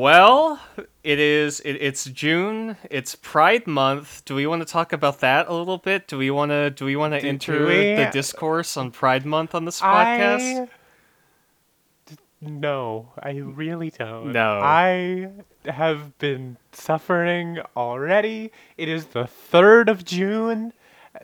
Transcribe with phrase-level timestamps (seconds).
[0.00, 0.58] Well,
[1.04, 1.60] it is.
[1.60, 2.78] It, it's June.
[2.90, 4.24] It's Pride Month.
[4.24, 6.08] Do we want to talk about that a little bit?
[6.08, 6.70] Do we want to?
[6.70, 7.96] Do we want to enter we?
[7.96, 10.68] the discourse on Pride Month on this podcast?
[12.10, 12.16] I...
[12.40, 14.32] No, I really don't.
[14.32, 14.60] No.
[14.62, 15.28] I
[15.66, 18.52] have been suffering already.
[18.78, 20.72] It is the 3rd of June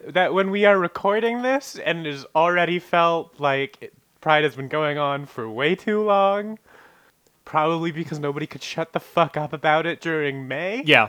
[0.07, 4.69] that when we are recording this and it has already felt like Pride has been
[4.69, 6.59] going on for way too long.
[7.47, 10.83] Probably because nobody could shut the fuck up about it during May.
[10.85, 11.09] Yeah,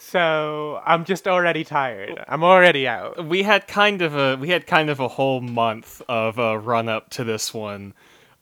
[0.00, 2.24] So I'm just already tired.
[2.26, 3.24] I'm already out.
[3.26, 6.88] we had kind of a we had kind of a whole month of a run
[6.88, 7.94] up to this one.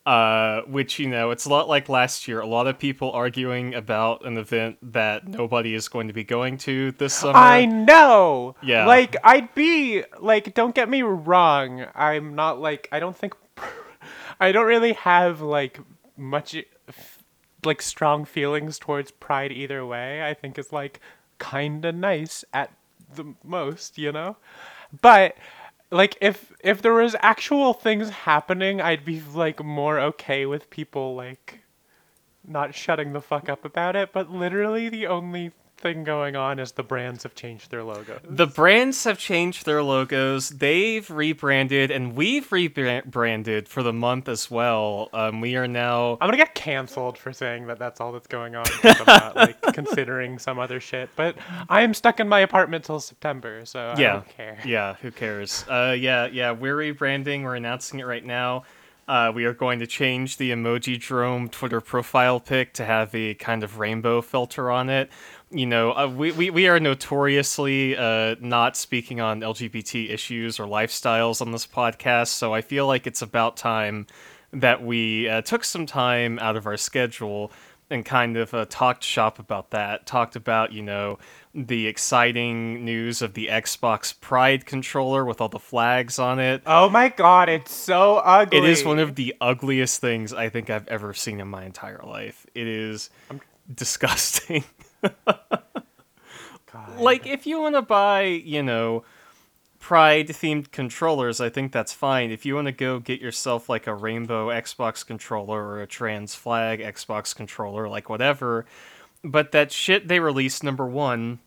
[0.05, 2.39] Uh, which you know, it's a lot like last year.
[2.39, 6.57] A lot of people arguing about an event that nobody is going to be going
[6.59, 7.37] to this summer.
[7.37, 8.55] I know.
[8.63, 8.87] Yeah.
[8.87, 11.85] Like I'd be like, don't get me wrong.
[11.93, 13.35] I'm not like I don't think
[14.39, 15.79] I don't really have like
[16.17, 16.55] much
[17.65, 20.23] like strong feelings towards Pride either way.
[20.23, 20.99] I think is like
[21.37, 22.71] kind of nice at
[23.15, 24.37] the most, you know.
[25.01, 25.35] But
[25.91, 31.15] like if if there was actual things happening, I'd be like more okay with people
[31.15, 31.61] like
[32.47, 36.73] not shutting the fuck up about it, but literally the only thing going on is
[36.73, 38.19] the brands have changed their logos.
[38.29, 40.49] The brands have changed their logos.
[40.49, 45.09] They've rebranded, and we've rebranded for the month as well.
[45.13, 46.13] Um, we are now.
[46.21, 49.61] I'm gonna get canceled for saying that that's all that's going on I'm not like
[49.73, 51.09] considering some other shit.
[51.15, 51.35] But
[51.69, 54.59] I am stuck in my apartment till September, so I Yeah, don't care.
[54.65, 54.95] yeah.
[55.01, 55.65] Who cares?
[55.69, 56.51] Uh, yeah, yeah.
[56.51, 57.43] We're rebranding.
[57.43, 58.63] We're announcing it right now.
[59.07, 63.63] Uh, we are going to change the Emojidrome Twitter profile pic to have a kind
[63.63, 65.09] of rainbow filter on it.
[65.51, 70.65] You know, uh, we, we, we are notoriously uh, not speaking on LGBT issues or
[70.65, 74.05] lifestyles on this podcast, so I feel like it's about time
[74.53, 77.51] that we uh, took some time out of our schedule
[77.89, 80.05] and kind of uh, talked shop about that.
[80.05, 81.17] Talked about, you know,
[81.55, 86.61] the exciting news of the Xbox Pride controller with all the flags on it.
[86.65, 88.59] Oh my god, it's so ugly.
[88.59, 92.01] It is one of the ugliest things I think I've ever seen in my entire
[92.03, 92.45] life.
[92.53, 93.09] It is
[93.73, 94.63] disgusting.
[96.97, 99.03] Like, if you want to buy, you know,
[99.79, 102.31] Pride themed controllers, I think that's fine.
[102.31, 106.35] If you want to go get yourself like a rainbow Xbox controller or a trans
[106.35, 108.65] flag Xbox controller, like whatever.
[109.23, 111.39] But that shit they released, number one,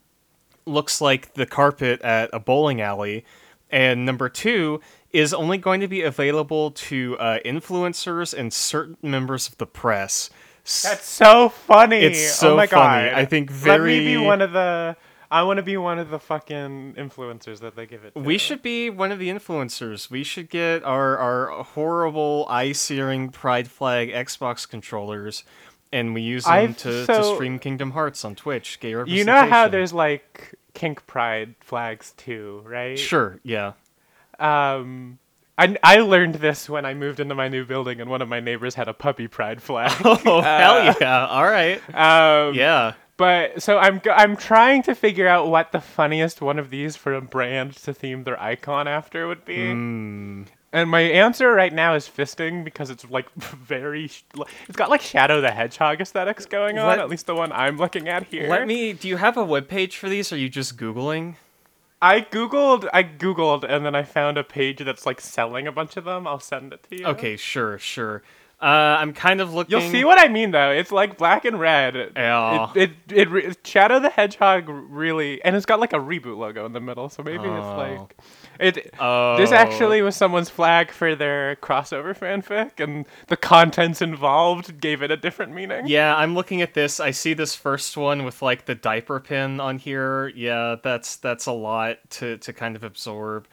[0.64, 3.24] looks like the carpet at a bowling alley.
[3.70, 4.80] And number two
[5.12, 10.30] is only going to be available to uh, influencers and certain members of the press.
[10.65, 11.99] That's so funny.
[11.99, 13.09] It's so oh my funny.
[13.11, 13.19] God.
[13.19, 13.97] I think very.
[13.99, 14.97] Let me be one of the.
[15.31, 18.15] I want to be one of the fucking influencers that they give it.
[18.15, 18.21] To.
[18.21, 20.11] We should be one of the influencers.
[20.11, 25.43] We should get our, our horrible, eye searing pride flag Xbox controllers,
[25.91, 28.79] and we use them to, to stream Kingdom Hearts on Twitch.
[28.79, 32.99] Gay You know how there's like kink pride flags too, right?
[32.99, 33.73] Sure, yeah.
[34.39, 35.19] Um,
[35.62, 38.41] I, I learned this when I moved into my new building and one of my
[38.41, 39.93] neighbors had a puppy pride flag.
[40.05, 41.27] Oh, hell yeah.
[41.27, 41.81] All right.
[41.95, 42.95] um, Yeah.
[43.19, 47.15] But so I'm I'm trying to figure out what the funniest one of these for
[47.15, 49.59] a brand to theme their icon after would be.
[49.59, 50.47] Mm.
[50.73, 55.41] And my answer right now is fisting because it's like very it's got like Shadow
[55.41, 58.49] the Hedgehog aesthetics going on, Let- at least the one I'm looking at here.
[58.49, 58.93] Let me.
[58.94, 60.33] Do you have a webpage for these?
[60.33, 61.37] Or are you just Googling?
[62.02, 65.96] I googled I googled and then I found a page that's like selling a bunch
[65.96, 66.26] of them.
[66.26, 67.06] I'll send it to you.
[67.06, 68.22] Okay, sure, sure.
[68.60, 69.72] Uh, I'm kind of looking.
[69.72, 70.70] You'll see what I mean, though.
[70.70, 71.96] It's like black and red.
[71.96, 72.12] It,
[72.76, 76.72] it, it, re- Shadow the Hedgehog really, and it's got like a reboot logo in
[76.72, 77.56] the middle, so maybe Oh.
[77.56, 78.16] it's like
[78.58, 78.94] it.
[78.98, 79.36] Oh.
[79.36, 85.10] This actually was someone's flag for their crossover fanfic, and the contents involved gave it
[85.10, 85.86] a different meaning.
[85.86, 87.00] Yeah, I'm looking at this.
[87.00, 90.28] I see this first one with like the diaper pin on here.
[90.28, 93.46] Yeah, that's that's a lot to to kind of absorb.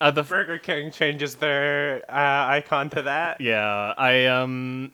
[0.00, 3.40] Uh, the Burger King changes their uh, icon to that.
[3.40, 4.92] yeah, I um,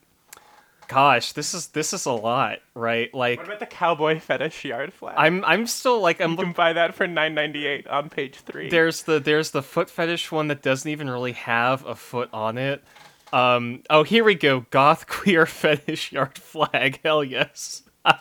[0.88, 3.12] gosh, this is this is a lot, right?
[3.14, 5.14] Like What about the cowboy fetish yard flag?
[5.16, 8.36] I'm I'm still like I'm you can buy that for nine ninety eight on page
[8.36, 8.68] three.
[8.70, 12.58] there's the there's the foot fetish one that doesn't even really have a foot on
[12.58, 12.82] it.
[13.32, 14.60] Um, oh, here we go.
[14.70, 17.00] Goth queer fetish yard flag.
[17.04, 17.82] Hell yes.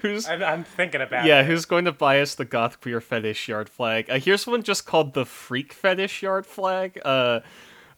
[0.00, 1.46] Who's I'm, I'm thinking about yeah, it.
[1.46, 4.10] who's going to buy us the goth queer fetish yard flag?
[4.10, 7.00] Uh, here's one just called the freak fetish yard flag.
[7.04, 7.40] Uh,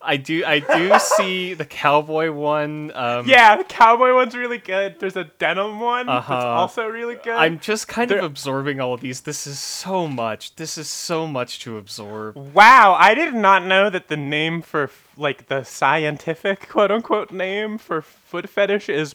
[0.02, 2.91] I do I do see the cowboy one.
[2.94, 4.99] Um, Yeah, the cowboy one's really good.
[4.99, 6.32] There's a denim one Uh-huh.
[6.35, 7.35] that's also really good.
[7.35, 9.20] I'm just kind There- of absorbing all of these.
[9.23, 10.56] This is so much.
[10.56, 12.37] This is so much to absorb.
[12.55, 17.76] wow, I did not know that the name for like the scientific quote unquote name
[17.76, 19.14] for foot fetish is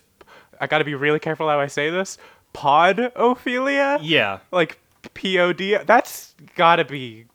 [0.62, 2.18] I got to be really careful how I say this.
[2.54, 4.00] Podophilia?
[4.02, 4.40] Yeah.
[4.52, 4.80] Like
[5.14, 5.78] P O D.
[5.86, 7.26] That's got to be.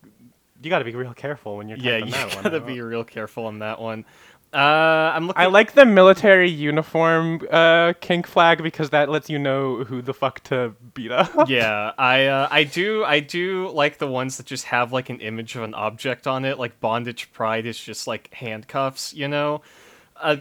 [0.63, 2.13] You got to be real careful when you're Yeah, you
[2.43, 4.05] gotta be real careful on that one.
[4.53, 4.57] Uh,
[5.15, 5.41] I'm looking.
[5.41, 10.13] I like the military uniform uh, kink flag because that lets you know who the
[10.13, 11.31] fuck to beat up.
[11.49, 15.21] yeah, I uh, I do I do like the ones that just have like an
[15.21, 16.59] image of an object on it.
[16.59, 19.63] Like bondage pride is just like handcuffs, you know.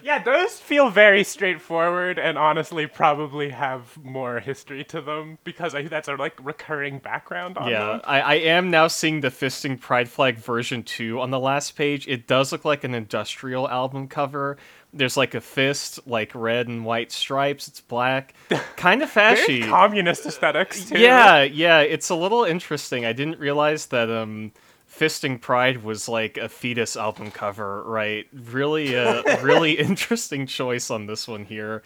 [0.04, 5.84] Yeah, those feel very straightforward and honestly probably have more history to them because I,
[5.84, 8.02] that's a like recurring background on Yeah, them.
[8.04, 12.08] I, I am now seeing the Fisting Pride Flag version 2 on the last page.
[12.08, 14.58] It does look like an industrial album cover.
[14.92, 17.68] There's like a fist, like red and white stripes.
[17.68, 18.34] It's black.
[18.76, 19.68] Kind of fashy.
[19.68, 20.98] communist aesthetics too.
[21.00, 23.06] Yeah, yeah, it's a little interesting.
[23.06, 24.52] I didn't realize that um
[25.00, 28.28] Fisting Pride was like a Foetus album cover, right?
[28.34, 31.84] Really a really interesting choice on this one here.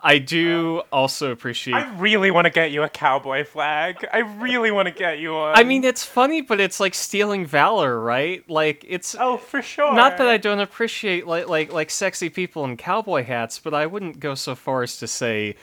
[0.00, 4.06] I do also appreciate I really want to get you a cowboy flag.
[4.12, 5.56] I really want to get you one.
[5.56, 8.48] I mean, it's funny, but it's like stealing valor, right?
[8.50, 9.94] Like it's oh, for sure.
[9.94, 13.86] not that I don't appreciate like like like sexy people in cowboy hats, but I
[13.86, 15.56] wouldn't go so far as to say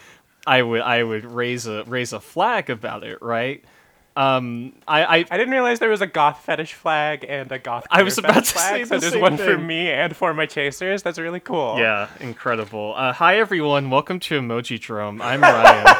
[0.48, 3.64] I would I would raise a raise a flag about it, right?
[4.16, 7.88] Um, I I I didn't realize there was a goth fetish flag and a goth.
[7.90, 10.46] I was about to flag, say so the there's one for me and for my
[10.46, 11.02] chasers.
[11.02, 11.78] That's really cool.
[11.80, 12.94] yeah, incredible.
[12.96, 15.20] Uh, hi everyone, welcome to Emojidrome.
[15.22, 15.96] I'm Ryan,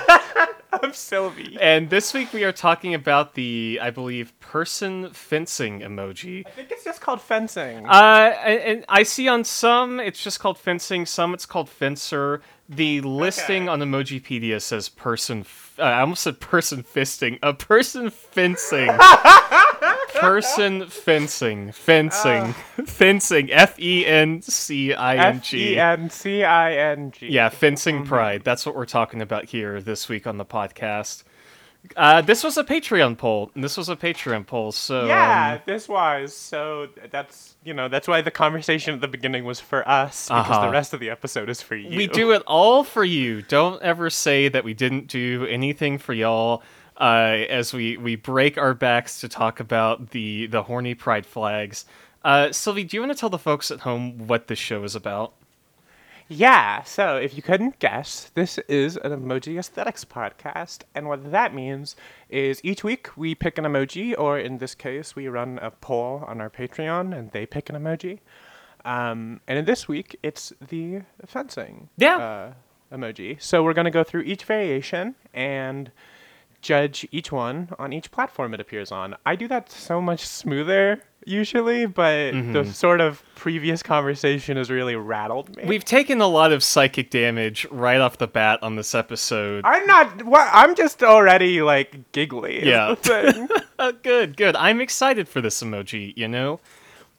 [0.84, 1.58] I'm Sylvie.
[1.60, 6.46] and this week we are talking about the I believe person fencing emoji.
[6.46, 7.86] I think it's just called fencing.
[7.88, 12.42] Uh, and, and I see on some it's just called fencing, some it's called fencer.
[12.70, 13.70] The listing Okay.
[13.74, 15.42] on Emojipedia says person.
[15.42, 17.38] F- uh, I almost said person fisting.
[17.44, 18.90] A person fencing.
[20.16, 21.72] person fencing.
[21.72, 22.54] Fencing.
[22.86, 23.52] fencing.
[23.52, 25.74] F E N C I N F G.
[25.74, 27.28] E N C I N G.
[27.28, 28.06] Yeah, fencing Mm-hmm.
[28.08, 28.44] pride.
[28.44, 31.24] That's what we're talking about here this week on the podcast.
[31.98, 33.52] Uh, this was a Patreon poll.
[33.56, 34.72] This was a Patreon poll.
[34.72, 36.88] So Yeah, um, this was so.
[37.12, 40.66] That's you know that's why the conversation at the beginning was for us because Uh-huh.
[40.68, 41.96] the rest of the episode is for you.
[41.96, 43.42] We do it all for you.
[43.42, 46.64] Don't ever say that we didn't do anything for y'all.
[46.96, 51.86] Uh, as we, we break our backs to talk about the the horny pride flags.
[52.24, 54.96] Uh, Sylvie, do you want to tell the folks at home what this show is
[54.96, 55.34] about?
[56.36, 60.80] Yeah, so if you couldn't guess, this is an emoji aesthetics podcast.
[60.96, 61.96] And what that means
[62.28, 66.24] is each week we pick an emoji, or in this case, we run a poll
[66.26, 68.20] on our Patreon and they pick an emoji.
[68.84, 72.18] Um, and in this week, it's the fencing Yeah.
[72.18, 72.54] uh,
[72.98, 73.40] emoji.
[73.40, 75.92] So we're going to go through each variation and
[76.62, 79.16] judge each one on each platform it appears on.
[79.24, 82.72] I do that so much smoother usually, but the mm-hmm.
[82.72, 85.64] sort of previous conversation has really rattled me.
[85.66, 89.66] We've taken a lot of psychic damage right off the bat on this episode.
[89.66, 90.24] I'm not.
[90.24, 90.48] What?
[90.52, 92.66] I'm just already like giggly.
[92.66, 92.96] Yeah.
[94.04, 94.56] good, good.
[94.56, 96.60] I'm excited for this emoji, you know?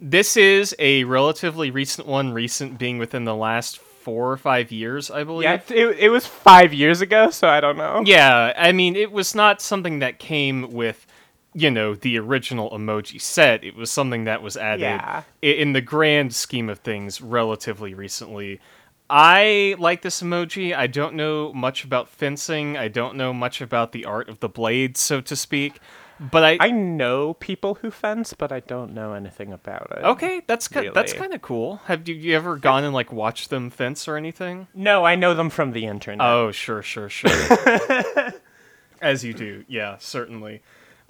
[0.00, 5.10] This is a relatively recent one, recent being within the last four or five years,
[5.10, 5.44] I believe.
[5.44, 8.02] yeah, it, it was five years ago, so I don't know.
[8.04, 11.06] Yeah, I mean, it was not something that came with,
[11.54, 13.62] you know, the original emoji set.
[13.64, 15.22] It was something that was added Yeah.
[15.40, 18.60] in the grand scheme of things relatively recently.
[19.08, 20.74] I like this emoji.
[20.74, 22.76] I don't know much about fencing.
[22.76, 25.79] I don't know much about the art of the blade, so to speak.
[26.19, 30.05] But I, I know people who fence, but I don't know anything about it.
[30.05, 31.79] okay, that's ki- that's kind of cool.
[31.86, 34.69] Have you, you ever gone and like watched them fence or anything?
[34.74, 36.24] No, I know them from the internet.
[36.24, 37.31] Oh, sure, sure, sure.
[39.02, 40.62] As you do, yeah, certainly.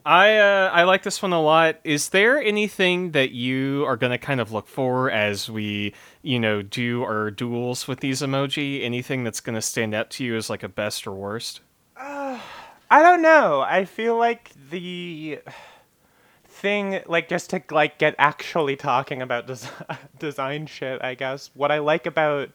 [0.06, 1.76] I uh, I like this one a lot.
[1.82, 6.60] Is there anything that you are gonna kind of look for as we, you know,
[6.60, 8.84] do our duels with these emoji?
[8.84, 11.60] Anything that's gonna stand out to you as like a best or worst?
[12.90, 13.60] I don't know.
[13.60, 15.40] I feel like the
[16.46, 19.68] thing, like, just to like get actually talking about des-
[20.18, 21.02] design shit.
[21.02, 22.50] I guess what I like about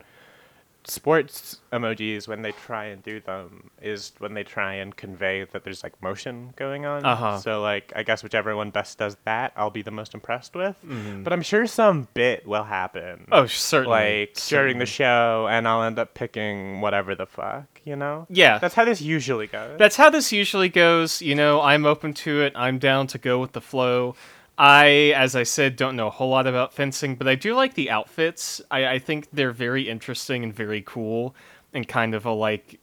[0.86, 5.64] sports emojis when they try and do them is when they try and convey that
[5.64, 7.06] there's like motion going on.
[7.06, 7.38] Uh-huh.
[7.40, 10.76] So like, I guess whichever one best does that, I'll be the most impressed with.
[11.24, 13.28] But I'm sure some bit will happen.
[13.32, 14.22] Oh, certainly.
[14.28, 18.26] like during the show, and I'll end up picking whatever the fuck, you know?
[18.30, 18.58] Yeah.
[18.58, 19.78] That's how this usually goes.
[19.78, 21.22] That's how this usually goes.
[21.22, 22.54] You know, I'm open to it.
[22.56, 24.16] I'm down to go with the flow.
[24.60, 27.76] I, as I said, don't know a whole lot about fencing, but I do like
[27.76, 28.62] the outfits.
[28.70, 31.34] I, I think they're very interesting and very cool,
[31.74, 32.80] and kind of a like.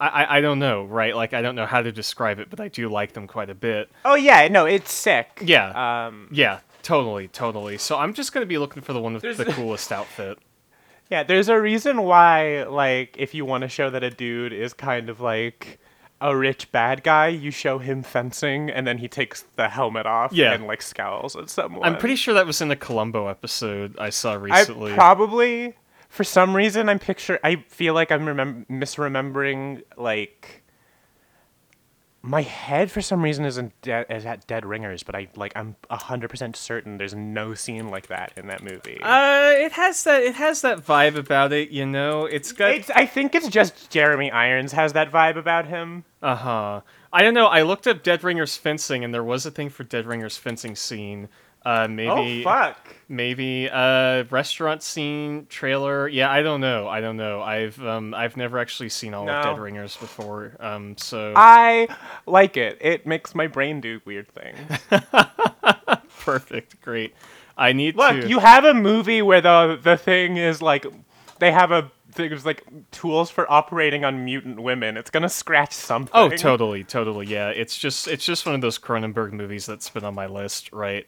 [0.00, 1.14] I, I, I don't know, right?
[1.14, 3.54] Like I don't know how to describe it, but I do like them quite a
[3.54, 3.90] bit.
[4.06, 5.42] oh yeah, no, it's sick.
[5.44, 6.06] Yeah.
[6.06, 7.76] Um, Yeah, totally, totally.
[7.76, 10.38] So I'm just gonna be looking for the one with the coolest outfit.
[11.10, 14.72] Yeah, there's a reason why, like, if you want to show that a dude is
[14.72, 15.79] kind of like
[16.20, 20.32] a rich bad guy, you show him fencing and then he takes the helmet off
[20.32, 20.52] Yeah.
[20.52, 21.82] and like scowls at someone.
[21.82, 24.92] I'm pretty sure that was in a Columbo episode I saw I recently.
[24.92, 25.74] probably,
[26.08, 27.38] for some reason, I'm picture.
[27.42, 30.59] I feel like I'm remem- misremembering like.
[32.22, 35.76] My head, for some reason, isn't de- is at Dead Ringers, but I like I'm
[35.90, 38.98] hundred percent certain there's no scene like that in that movie.
[39.02, 42.26] uh, it has that it has that vibe about it, you know.
[42.26, 46.04] It's got It's, I think it's just Jeremy Irons has that vibe about him.
[46.22, 46.80] Uh huh.
[47.10, 47.46] I don't know.
[47.46, 50.76] I looked up Dead Ringers fencing, and there was a thing for Dead Ringers fencing
[50.76, 51.28] scene.
[51.62, 52.78] Uh, maybe, oh fuck!
[53.08, 56.08] maybe a restaurant scene trailer.
[56.08, 56.88] Yeah, I don't know.
[56.88, 57.42] I don't know.
[57.42, 60.56] I've um, I've never actually seen all of Dead Ringers before.
[60.58, 61.88] Um, so I
[62.24, 62.78] like it.
[62.80, 64.80] It makes my brain do weird things.
[66.20, 67.14] perfect, great.
[67.58, 68.28] I need Look, to.
[68.28, 70.86] you have a movie where the the thing is like
[71.40, 74.96] they have a there's like tools for operating on mutant women.
[74.96, 76.12] It's gonna scratch something.
[76.14, 77.26] Oh, totally, totally.
[77.26, 80.72] Yeah, it's just it's just one of those Cronenberg movies that's been on my list,
[80.72, 81.06] right?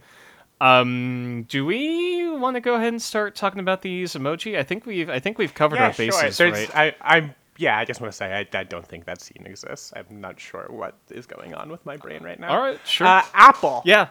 [0.62, 4.56] Um, do we want to go ahead and start talking about these emoji?
[4.56, 6.50] I think we've I think we've covered Yeah, our bases, sure.
[6.52, 6.70] right?
[6.76, 7.76] I, I'm yeah.
[7.78, 9.92] I just want to say I, I don't think that scene exists.
[9.96, 12.50] I'm not sure what is going on with my brain right now.
[12.50, 13.06] All right, sure.
[13.06, 13.82] Uh, Apple.
[13.84, 14.08] yeah.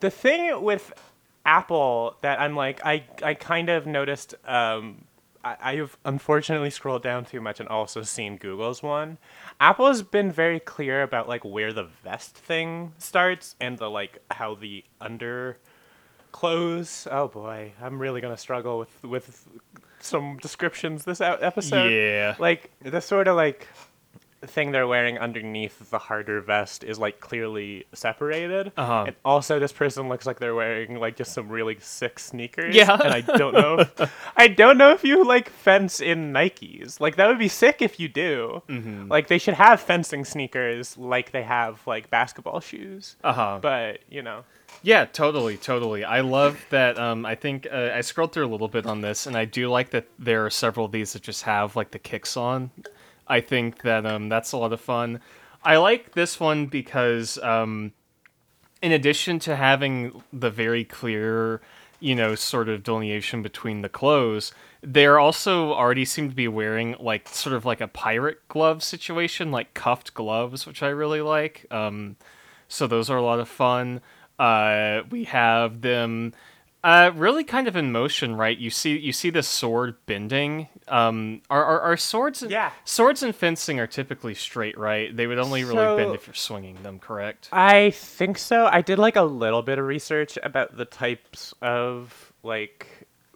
[0.00, 0.92] the thing with
[1.44, 4.34] Apple that I'm like, I, I kind of noticed.
[4.44, 5.04] Um,
[5.44, 9.18] I, I've unfortunately scrolled down too much and also seen Google's one.
[9.58, 14.18] Apple has been very clear about like where the vest thing starts and the like
[14.30, 15.58] how the under
[16.32, 17.08] clothes.
[17.10, 19.48] Oh boy, I'm really gonna struggle with with
[20.00, 21.88] some descriptions this episode.
[21.90, 22.36] Yeah.
[22.38, 23.66] Like the sort of like
[24.42, 28.72] thing they're wearing underneath the harder vest is like clearly separated.
[28.76, 29.04] Uh-huh.
[29.08, 32.74] And also, this person looks like they're wearing like just some really sick sneakers.
[32.74, 32.92] Yeah.
[32.92, 33.78] And I don't know.
[33.80, 37.00] If, I don't know if you like fence in Nikes.
[37.00, 38.62] Like that would be sick if you do.
[38.68, 39.08] Mm-hmm.
[39.08, 43.16] Like they should have fencing sneakers like they have like basketball shoes.
[43.24, 43.58] Uh huh.
[43.62, 44.44] But you know.
[44.82, 46.04] Yeah, totally, totally.
[46.04, 46.98] I love that.
[46.98, 49.68] Um, I think uh, I scrolled through a little bit on this, and I do
[49.68, 52.70] like that there are several of these that just have like the kicks on.
[53.28, 55.20] I think that um, that's a lot of fun.
[55.64, 57.92] I like this one because, um,
[58.80, 61.60] in addition to having the very clear,
[61.98, 64.52] you know, sort of delineation between the clothes,
[64.82, 69.50] they're also already seem to be wearing like sort of like a pirate glove situation,
[69.50, 71.66] like cuffed gloves, which I really like.
[71.70, 72.16] Um,
[72.68, 74.00] so those are a lot of fun.
[74.38, 76.32] Uh, we have them
[76.84, 78.56] uh, really kind of in motion, right?
[78.56, 80.68] You see, you see the sword bending.
[80.86, 82.44] Um, are, are, are swords?
[82.48, 82.70] Yeah.
[82.84, 85.14] Swords and fencing are typically straight, right?
[85.16, 87.48] They would only really So- bend if you're swinging them, correct?
[87.50, 88.66] I think so.
[88.66, 92.86] I did like a little bit of research about the types of like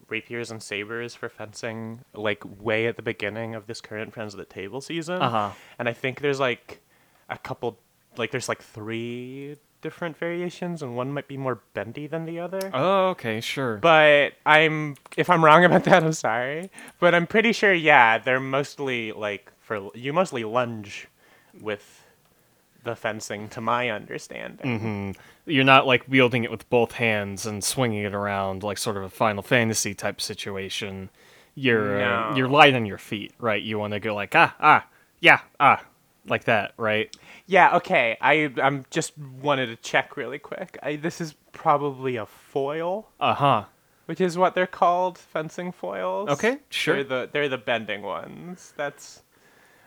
[0.09, 4.39] rapiers and sabers for fencing, like way at the beginning of this current Friends of
[4.39, 5.21] the Table season.
[5.23, 5.51] Uh-huh.
[5.79, 6.81] And I think there's like
[7.29, 7.79] a couple,
[8.17, 12.71] like there's like three different variations, and one might be more bendy than the other.
[12.73, 13.77] Oh, okay, sure.
[13.79, 16.71] But I'm, if I'm wrong about that, I'm sorry.
[16.99, 21.07] But I'm pretty sure, yeah, they're mostly like for you mostly lunge
[21.61, 22.05] with
[22.83, 25.15] the fencing, to my understanding.
[25.45, 29.03] you're not like wielding it with both hands and swinging it around like sort of
[29.03, 31.11] a Final Fantasy type situation.
[31.55, 32.37] You're uh, No.
[32.37, 33.63] you're light on your feet, right?
[33.63, 34.87] You want to go like ah ah
[35.21, 35.85] yeah ah
[36.27, 37.15] like that, right?
[37.51, 38.17] Yeah, okay.
[38.21, 40.79] I I'm just wanted to check really quick.
[40.85, 43.65] I, this is probably a foil, Uh huh.
[44.07, 46.29] which is what they're called, fencing foils.
[46.29, 46.95] Okay, sure.
[47.03, 48.73] They're the they're the bending ones.
[48.77, 49.23] That's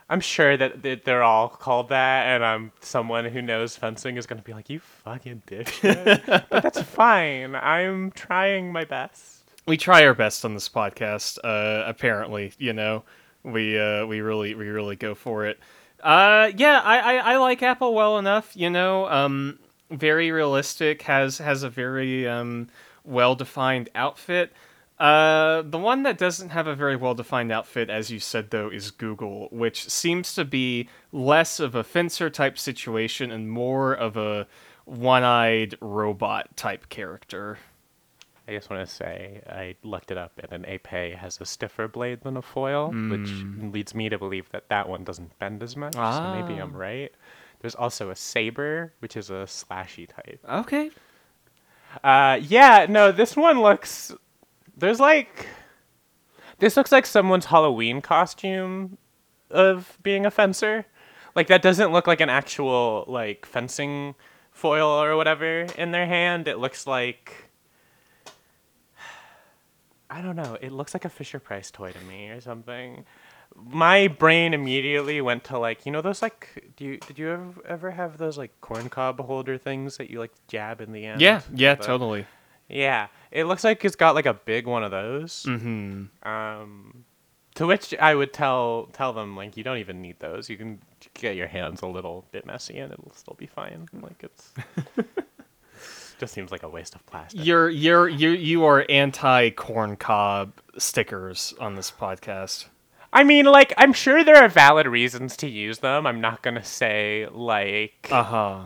[0.09, 4.25] I'm sure that they- they're all called that, and I'm someone who knows fencing is
[4.25, 6.43] gonna be like, you fucking dipshit.
[6.49, 7.55] but that's fine.
[7.55, 9.39] I'm trying my best.
[9.65, 11.37] we try our best on this podcast.
[11.45, 13.03] Uh, apparently, you know,
[13.43, 15.57] we uh, we really we really go for it.
[16.03, 18.55] Uh, yeah, I, I, I like Apple well enough.
[18.55, 19.57] You know, um,
[19.89, 21.03] very realistic.
[21.03, 22.67] Has has a very um,
[23.05, 24.51] well defined outfit.
[24.99, 28.69] Uh, the one that doesn't have a very well defined outfit, as you said though,
[28.69, 34.17] is Google, which seems to be less of a fencer type situation and more of
[34.17, 34.47] a
[34.85, 37.57] one eyed robot type character.
[38.47, 41.87] I just want to say I looked it up, and an épée has a stiffer
[41.87, 43.29] blade than a foil, which
[43.73, 45.93] leads me to believe that that one doesn't bend as much.
[45.93, 46.79] So maybe I'm Ah.
[46.79, 47.11] right.
[47.61, 50.39] There's also a saber, which is a slashy type.
[50.49, 50.91] Okay,
[52.03, 54.11] Uh, yeah, no, this one looks.
[54.75, 55.47] There's like.
[56.59, 58.97] This looks like someone's Halloween costume
[59.49, 60.85] of being a fencer.
[61.35, 64.15] Like, that doesn't look like an actual, like, fencing
[64.51, 66.47] foil or whatever in their hand.
[66.47, 67.42] It looks like.
[70.13, 70.57] I don't know.
[70.61, 73.03] It looks like a Fisher Price toy to me or something.
[73.55, 77.53] My brain immediately went to like you know those like do you did you ever,
[77.67, 81.19] ever have those like corn cob holder things that you like jab in the end?
[81.19, 82.25] Yeah, yeah, totally.
[82.69, 85.45] Yeah, it looks like it's got like a big one of those.
[85.47, 86.27] Mm-hmm.
[86.27, 87.05] Um,
[87.55, 90.49] to which I would tell tell them like you don't even need those.
[90.49, 90.79] You can
[91.15, 93.87] get your hands a little bit messy and it'll still be fine.
[93.93, 94.53] Like it's
[96.19, 97.45] just seems like a waste of plastic.
[97.45, 102.65] You're you're you you are anti corn cob stickers on this podcast.
[103.11, 106.07] I mean, like I'm sure there are valid reasons to use them.
[106.07, 108.59] I'm not gonna say like Uh huh.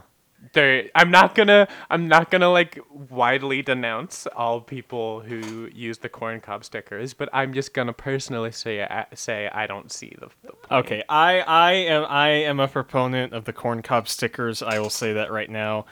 [0.54, 0.86] there.
[0.96, 1.68] I'm not gonna.
[1.90, 7.14] I'm not gonna like widely denounce all people who use the corn cob stickers.
[7.14, 10.30] But I'm just gonna personally say uh, say I don't see the.
[10.44, 10.76] the.
[10.78, 14.62] Okay, I I am I am a proponent of the corn cob stickers.
[14.62, 15.86] I will say that right now.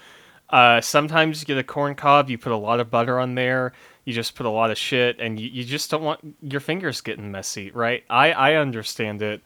[0.50, 3.74] Uh, sometimes you get a corn cob, you put a lot of butter on there,
[4.04, 7.02] you just put a lot of shit, and you, you just don't want your fingers
[7.02, 8.04] getting messy, right?
[8.10, 9.42] I I understand it.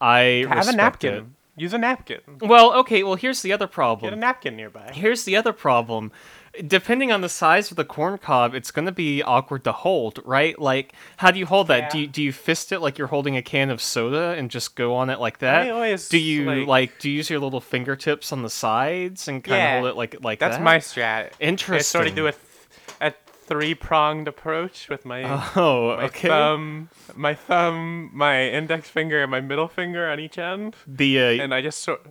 [0.00, 1.14] I Have a napkin.
[1.14, 1.24] it.
[1.56, 2.20] Use a napkin.
[2.40, 3.02] Well, okay.
[3.02, 4.10] Well, here's the other problem.
[4.10, 4.90] Get a napkin nearby.
[4.92, 6.10] Here's the other problem.
[6.66, 10.20] Depending on the size of the corn cob, it's going to be awkward to hold,
[10.24, 10.58] right?
[10.58, 11.90] Like, how do you hold that?
[11.90, 14.76] Do you, do you fist it like you're holding a can of soda and just
[14.76, 15.62] go on it like that?
[15.66, 19.28] I always, do you like, like- do you use your little fingertips on the sides
[19.28, 20.48] and kind of hold it like like that?
[20.48, 20.62] That's that?
[20.62, 21.30] my strat.
[21.40, 21.76] Interesting.
[21.76, 22.42] I sort of do a, th-
[23.00, 23.14] a
[23.46, 25.24] three pronged approach with my
[25.56, 26.28] Oh, my okay.
[26.28, 31.42] thumb, my thumb, my index finger, and my middle finger on each end, the uh,
[31.42, 32.06] and I just sort.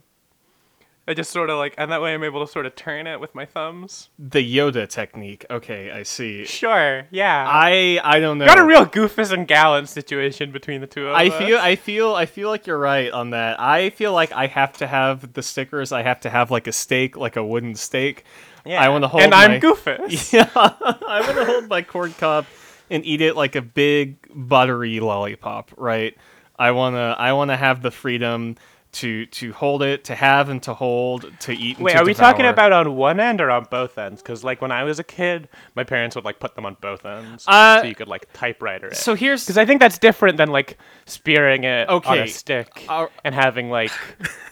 [1.11, 3.19] I just sort of like, and that way I'm able to sort of turn it
[3.19, 4.09] with my thumbs.
[4.17, 5.45] the Yoda technique.
[5.49, 6.45] Okay, I see.
[6.45, 7.45] Sure, yeah.
[7.47, 8.45] I I don't know.
[8.45, 11.33] got a real goofus and gallant situation between the two of I us.
[11.33, 13.59] I feel I feel I feel like you're right on that.
[13.59, 15.91] I feel like I have to have the stickers.
[15.91, 18.23] I have to have like a stake, like a wooden stake.
[18.65, 18.81] yeah.
[18.81, 19.23] I want to hold.
[19.23, 20.33] and I'm my- goofus.
[20.33, 22.45] Yeah, I want to hold my corn cob
[22.89, 25.71] and eat it like a big buttery lollipop.
[25.77, 26.17] Right.
[26.59, 28.55] I wanna I wanna have the freedom
[28.93, 31.77] to to hold it, to have and to hold, to eat.
[31.77, 34.21] And Wait, to are we talking about on one end or on both ends?
[34.21, 37.05] Because like when I was a kid, my parents would like put them on both
[37.05, 38.97] ends, Uh, so you could like typewriter it.
[38.97, 42.85] So here's Because I think that's different than like spearing it on Okay, a stick
[42.89, 43.91] uh, and having like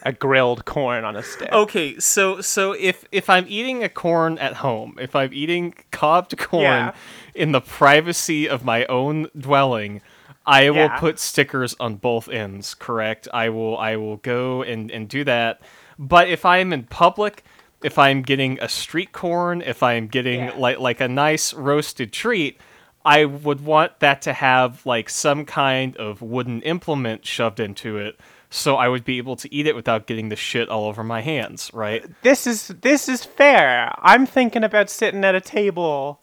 [0.04, 1.52] a grilled corn on a stick.
[1.52, 6.38] Okay, so so if if I'm eating a corn at home, if I'm eating cobbed
[6.38, 6.92] corn Yeah.
[7.36, 10.02] in the privacy of my own dwelling,
[10.50, 13.28] I will put stickers on both ends, correct?
[13.34, 15.62] I will I will go and and do that.
[15.98, 17.44] But if I am in public,
[17.84, 20.54] if I'm getting a street corn, if I'm getting Yeah.
[20.58, 22.60] like like a nice roasted treat,
[23.06, 28.20] I would want that to have like some kind of wooden implement shoved into it
[28.50, 31.22] so I would be able to eat it without getting the shit all over my
[31.22, 32.04] hands, right?
[32.24, 33.94] This is this is fair.
[34.00, 36.20] I'm thinking about sitting at a table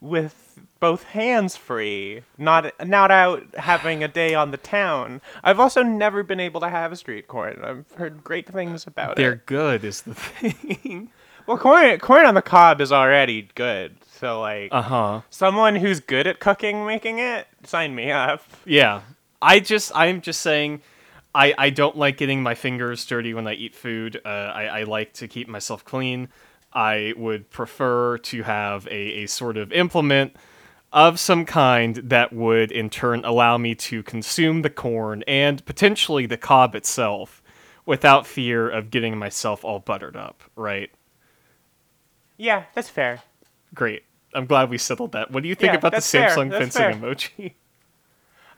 [0.00, 0.49] with
[0.80, 5.20] both hands free, not not out having a day on the town.
[5.44, 7.60] I've also never been able to have a street corn.
[7.62, 9.16] I've heard great things about it.
[9.16, 11.10] They're good is the thing.
[11.46, 13.96] Well, corn corn on the cob is already good.
[14.18, 15.20] So like Uh-huh.
[15.30, 18.42] someone who's good at cooking making it, sign me up.
[18.64, 19.02] Yeah.
[19.42, 20.82] I just I'm just saying
[21.34, 24.20] I, I don't like getting my fingers dirty when I eat food.
[24.24, 26.28] Uh, I, I like to keep myself clean.
[26.72, 30.34] I would prefer to have a, a sort of implement
[30.92, 36.26] of some kind that would in turn allow me to consume the corn and potentially
[36.26, 37.42] the cob itself
[37.86, 40.90] without fear of getting myself all buttered up, right?
[42.36, 43.22] Yeah, that's fair.
[43.74, 44.04] Great.
[44.34, 45.30] I'm glad we settled that.
[45.30, 47.54] What do you think Yeah, about the Samsung fencing emoji?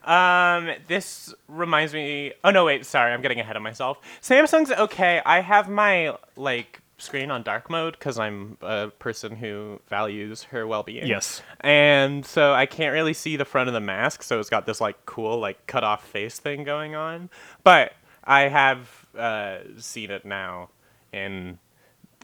[0.03, 2.33] Um, this reminds me.
[2.43, 3.99] Oh no, wait, sorry, I'm getting ahead of myself.
[4.21, 5.21] Samsung's okay.
[5.25, 10.65] I have my like screen on dark mode because I'm a person who values her
[10.65, 11.07] well-being.
[11.07, 11.41] Yes.
[11.61, 14.79] And so I can't really see the front of the mask, so it's got this
[14.79, 17.29] like cool like cut off face thing going on.
[17.63, 20.69] But I have uh, seen it now
[21.11, 21.59] in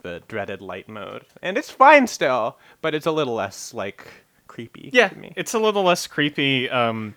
[0.01, 4.07] the dreaded light mode, and it's fine still, but it's a little less like
[4.47, 4.89] creepy.
[4.93, 5.33] Yeah, to me.
[5.35, 6.69] it's a little less creepy.
[6.69, 7.15] Um,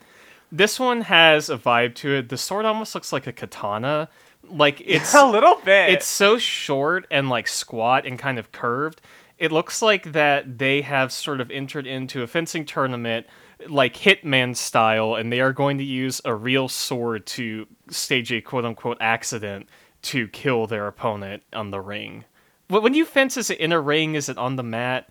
[0.51, 2.29] this one has a vibe to it.
[2.29, 4.09] The sword almost looks like a katana.
[4.53, 5.91] Like it's a little bit.
[5.91, 9.01] it's so short and like squat and kind of curved.
[9.39, 13.27] It looks like that they have sort of entered into a fencing tournament
[13.69, 18.41] like Hitman style and they are going to use a real sword to stage a
[18.41, 19.69] quote unquote accident
[20.03, 22.25] to kill their opponent on the ring.
[22.69, 24.15] When you fence is it in a ring?
[24.15, 25.09] Is it on the mat?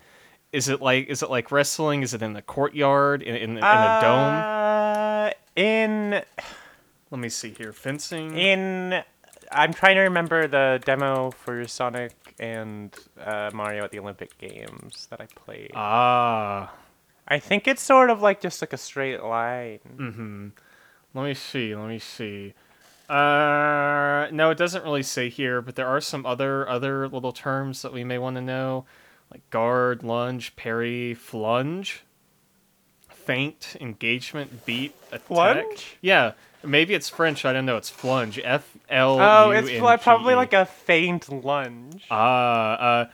[0.52, 2.02] Is it like is it like wrestling?
[2.02, 4.34] Is it in the courtyard in in, in a dome?
[4.34, 6.22] Uh, in
[7.10, 7.72] Let me see here.
[7.72, 8.36] Fencing.
[8.36, 9.02] in
[9.52, 15.06] I'm trying to remember the demo for Sonic and uh, Mario at the Olympic Games
[15.10, 15.70] that I played.
[15.74, 16.72] ah.
[17.28, 19.78] I think it's sort of like just like a straight line.
[19.96, 20.48] Mm-hmm.
[21.14, 21.74] Let me see.
[21.74, 22.52] Let me see.
[23.08, 27.82] Uh, no, it doesn't really say here, but there are some other other little terms
[27.82, 28.86] that we may want to know,
[29.30, 31.98] like guard, lunge, parry, flunge,
[33.08, 35.28] feint, engagement, beat, attack.
[35.28, 35.84] Flunge?
[36.00, 36.32] Yeah,
[36.64, 37.44] maybe it's French.
[37.44, 37.76] I don't know.
[37.76, 38.40] It's flunge.
[38.42, 39.20] F L.
[39.20, 42.04] Oh, it's probably like a faint lunge.
[42.10, 43.10] Ah, uh,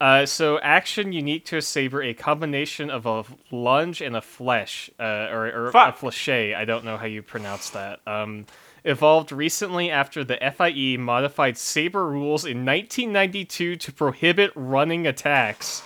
[0.00, 4.90] uh, so action unique to a saber, a combination of a lunge and a flesh,
[5.00, 6.54] uh, or, or a flèche.
[6.54, 8.00] I don't know how you pronounce that.
[8.06, 8.46] Um,
[8.84, 15.82] evolved recently after the FIE modified saber rules in 1992 to prohibit running attacks.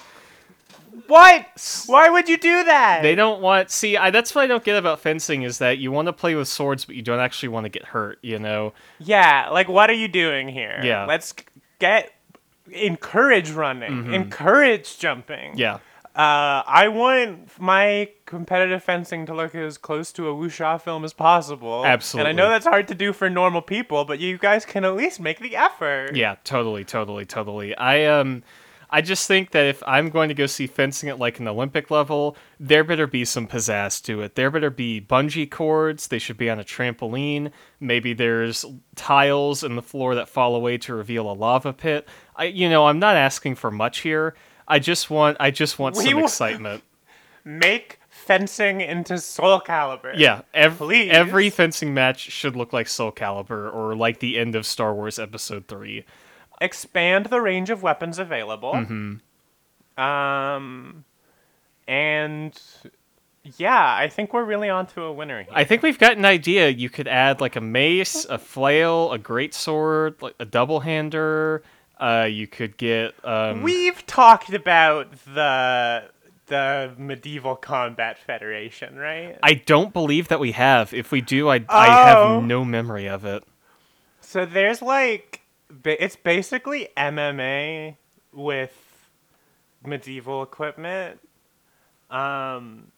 [1.06, 1.84] What?
[1.86, 3.02] Why would you do that?
[3.02, 3.70] They don't want.
[3.70, 6.34] See, I, that's what I don't get about fencing is that you want to play
[6.34, 8.18] with swords, but you don't actually want to get hurt.
[8.22, 8.72] You know?
[8.98, 10.80] Yeah, like what are you doing here?
[10.82, 11.06] Yeah.
[11.06, 11.34] Let's
[11.78, 12.12] get
[12.70, 15.52] encourage running, encourage jumping.
[15.52, 15.58] Mm-hmm.
[15.58, 15.78] Yeah.
[16.14, 21.14] Uh, I want my competitive fencing to look as close to a wuxia film as
[21.14, 21.86] possible.
[21.86, 22.30] Absolutely.
[22.30, 24.94] And I know that's hard to do for normal people, but you guys can at
[24.94, 26.14] least make the effort.
[26.14, 27.74] Yeah, totally, totally, totally.
[27.76, 28.42] I um
[28.94, 31.90] I just think that if I'm going to go see fencing at like an Olympic
[31.90, 34.34] level, there better be some pizzazz to it.
[34.34, 36.08] There better be bungee cords.
[36.08, 37.52] They should be on a trampoline.
[37.80, 42.06] Maybe there's tiles in the floor that fall away to reveal a lava pit.
[42.36, 44.34] I you know, I'm not asking for much here.
[44.68, 46.84] I just want I just want We some excitement.
[47.44, 50.12] Make fencing into Soul Calibur.
[50.16, 51.10] Yeah, ev- Please.
[51.10, 55.18] every fencing match should look like Soul Calibur or like the end of Star Wars
[55.18, 56.04] Episode 3.
[56.62, 58.72] Expand the range of weapons available.
[58.72, 60.02] Mm-hmm.
[60.02, 61.04] Um,
[61.86, 62.58] and
[63.58, 65.52] yeah, I think we're really onto a winner here.
[65.52, 66.68] I think we've got an idea.
[66.68, 71.62] You could add like a mace, a flail, a great sword, like a double hander.
[71.98, 76.04] Uh, you could get um, We've talked about the
[76.46, 79.38] the medieval combat federation, right?
[79.42, 80.92] I don't believe that we have.
[80.94, 82.34] If we do, I I Oh.
[82.36, 83.44] have no memory of it.
[84.20, 85.41] So there's like
[85.72, 87.96] ba- it's basically MMA
[88.32, 88.76] with
[89.84, 91.20] medieval equipment.
[92.10, 92.92] Um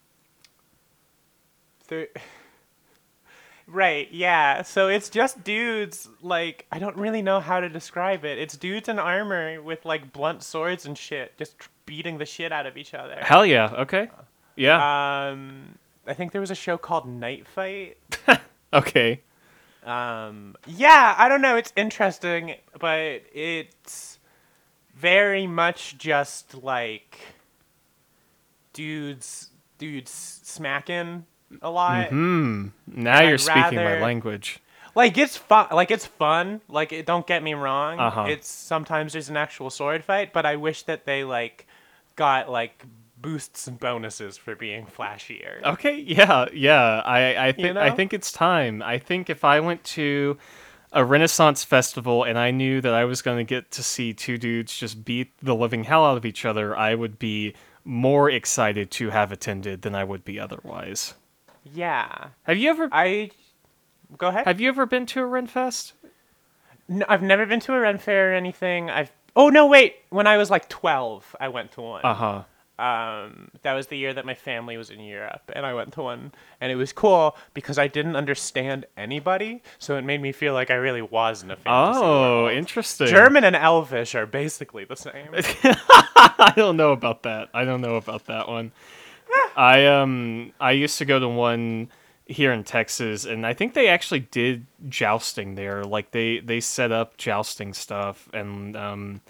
[1.89, 2.09] there
[3.67, 4.61] Right, yeah.
[4.63, 8.39] So it's just dudes like I don't really know how to describe it.
[8.39, 12.53] It's dudes in armor with like blunt swords and shit just tr- beating the shit
[12.53, 13.17] out of each other.
[13.21, 13.73] Hell yeah.
[13.79, 14.11] Okay.
[14.57, 15.29] Yeah.
[15.31, 17.97] Um I think there was a show called Knight Fight.
[18.73, 19.23] okay.
[19.85, 21.57] Um, yeah, I don't know.
[21.57, 24.19] It's interesting, but it's
[24.97, 27.19] very much just like
[28.73, 31.27] dudes, dudes smacking
[31.63, 32.09] a lot.
[32.09, 32.69] Hmm.
[32.87, 34.61] Now I'd you're speaking my language.
[34.95, 35.69] Like it's fun.
[35.73, 36.61] Like it's fun.
[36.69, 37.99] Like it, don't get me wrong.
[37.99, 38.27] Uh-huh.
[38.29, 41.67] It's sometimes there's an actual sword fight, but I wish that they like
[42.17, 42.85] got like
[43.25, 45.63] boosts and bonuses for being flashier.
[45.65, 47.03] Okay, yeah, yeah.
[47.05, 47.95] I I think I know?
[47.97, 48.83] think it's time.
[48.83, 50.39] I think if I went to
[50.93, 54.39] a Renaissance festival and I knew that I was going to get to see two
[54.39, 58.91] dudes just beat the living hell out of each other, I would be more excited
[58.93, 61.15] to have attended than I would be otherwise.
[61.65, 63.31] Yeah, Have you ever I.
[64.19, 64.47] Go ahead.
[64.47, 65.93] have you ever been to a Renfest?
[66.89, 68.91] No, I've never been to a Ren Fair or anything.
[68.91, 72.03] I've oh no wait, when I was like twelve, I went to one.
[72.05, 72.43] Uh huh.
[72.79, 76.03] Um, that was the year that my family was in Europe, and I went to
[76.03, 80.55] one, and it was cool because I didn't understand anybody, so it made me feel
[80.55, 82.53] like I really was in a fantasy Oh, world.
[82.53, 83.07] interesting.
[83.07, 85.29] German and Elvish are basically the same.
[86.17, 87.49] I don't know about that.
[87.55, 88.73] I don't know about that one.
[89.57, 91.89] I um I used to go to one
[92.27, 95.85] here in Texas and I think they actually did jousting there.
[95.85, 99.21] Like they they set up jousting stuff and um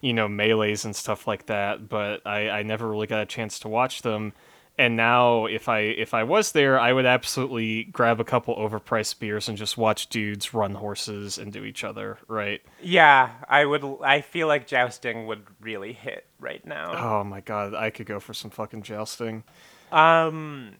[0.00, 3.58] you know melees and stuff like that, but I I never really got a chance
[3.60, 4.32] to watch them.
[4.78, 9.18] And now if I if I was there, I would absolutely grab a couple overpriced
[9.18, 12.60] beers and just watch dudes run horses into each other, right?
[12.82, 13.82] yeah, I would.
[14.02, 16.92] I feel like jousting would really hit right now.
[17.20, 19.44] Oh my god, I could go for some fucking jousting.
[19.90, 20.72] Um,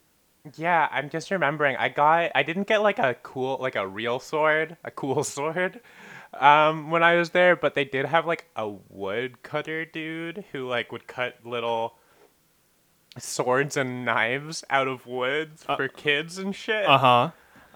[0.57, 1.76] yeah, I'm just remembering.
[1.76, 2.33] I got.
[2.35, 5.81] I didn't get like a cool, like a real sword, a cool sword,
[6.40, 7.57] um, when I was there.
[7.57, 11.94] But they did have like a wood cutter dude who like would cut little
[13.18, 16.87] swords and knives out of wood for kids and shit.
[16.87, 17.31] Uh huh.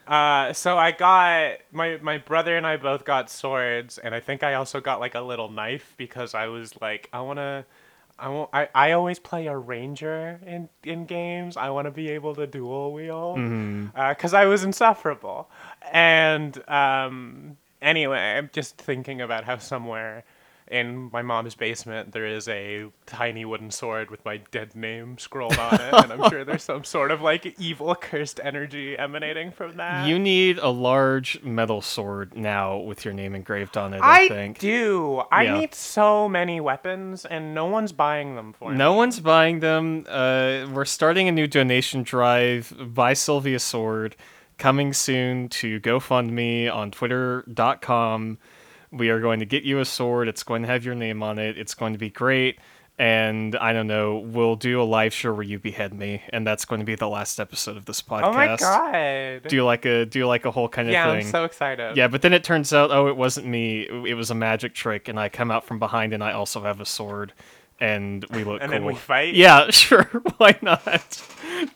[0.07, 4.43] Uh, so I got my my brother and I both got swords, and I think
[4.43, 7.65] I also got like a little knife because I was like, I wanna,
[8.19, 11.57] I want, I, I always play a ranger in in games.
[11.57, 13.37] I want to be able to dual wield,
[13.95, 15.49] because I was insufferable.
[15.93, 20.25] And um, anyway, I'm just thinking about how somewhere
[20.71, 25.59] in my mom's basement there is a tiny wooden sword with my dead name scrolled
[25.59, 29.79] on it, and I'm sure there's some sort of like evil cursed energy emanating from
[29.79, 30.07] that.
[30.07, 34.01] You need a large metal sword now with your name engraved on it.
[34.01, 34.61] I, I think.
[34.61, 35.25] do.
[35.33, 35.59] I Yeah.
[35.59, 38.77] need so many weapons, and no one's buying them for me.
[38.79, 40.07] No one's buying them.
[40.09, 42.73] Uh, we're starting a new donation drive.
[42.95, 44.15] Buy Sylvia Sword.
[44.61, 48.37] Coming soon to GoFundMe on Twitter.com.
[48.93, 50.29] We are going to get you a sword.
[50.29, 51.57] It's going to have your name on it.
[51.57, 52.59] It's going to be great.
[52.99, 56.67] And I don't know, we'll do a live show where you behead me, and that's
[56.67, 58.25] going to be the last episode of this podcast.
[58.25, 59.49] Oh my god.
[59.49, 61.25] Do you like a do you like a whole kind of yeah, thing?
[61.25, 61.97] I'm so excited.
[61.97, 63.89] Yeah, but then it turns out, oh, it wasn't me.
[64.07, 66.83] It was a magic trick, and I come out from behind, and I also have
[66.83, 67.33] a sword,
[67.81, 68.81] and we look And cool.
[68.81, 69.35] then we fight?
[69.35, 70.05] Yeah, sure.
[70.37, 71.23] Why not?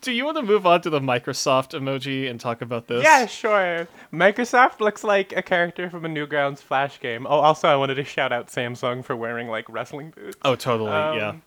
[0.01, 3.03] Do you want to move on to the Microsoft emoji and talk about this?
[3.03, 3.87] Yeah, sure.
[4.13, 7.25] Microsoft looks like a character from a Newgrounds Flash game.
[7.27, 10.37] Oh, also, I wanted to shout out Samsung for wearing like wrestling boots.
[10.43, 10.89] Oh, totally.
[10.91, 11.29] yeah.
[11.29, 11.41] Um,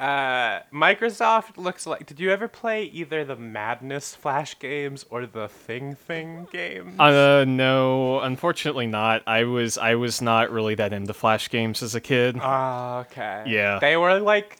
[0.00, 2.06] Uh, Microsoft looks like.
[2.06, 6.98] Did you ever play either the Madness Flash games or the Thing Thing games?
[6.98, 9.22] Uh, no, unfortunately not.
[9.26, 12.38] I was I was not really that into Flash games as a kid.
[12.40, 13.44] Ah, okay.
[13.46, 13.78] Yeah.
[13.78, 14.56] They were like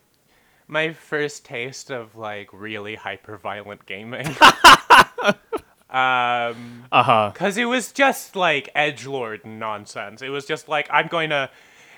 [0.68, 4.26] my first taste of like really hyper violent gaming.
[5.90, 7.32] um, Uh huh.
[7.34, 10.20] cause it was just like edge lord nonsense.
[10.22, 11.48] It was just like I'm going to.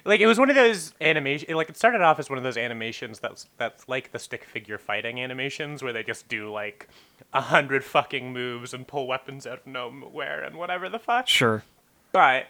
[0.05, 1.55] Like it was one of those animation.
[1.55, 4.79] Like it started off as one of those animations that's that's like the stick figure
[4.79, 6.89] fighting animations where they just do like
[7.33, 11.29] a hundred fucking moves and pull weapons out of nowhere and whatever the fuck.
[11.29, 11.63] Sure.
[12.13, 12.47] But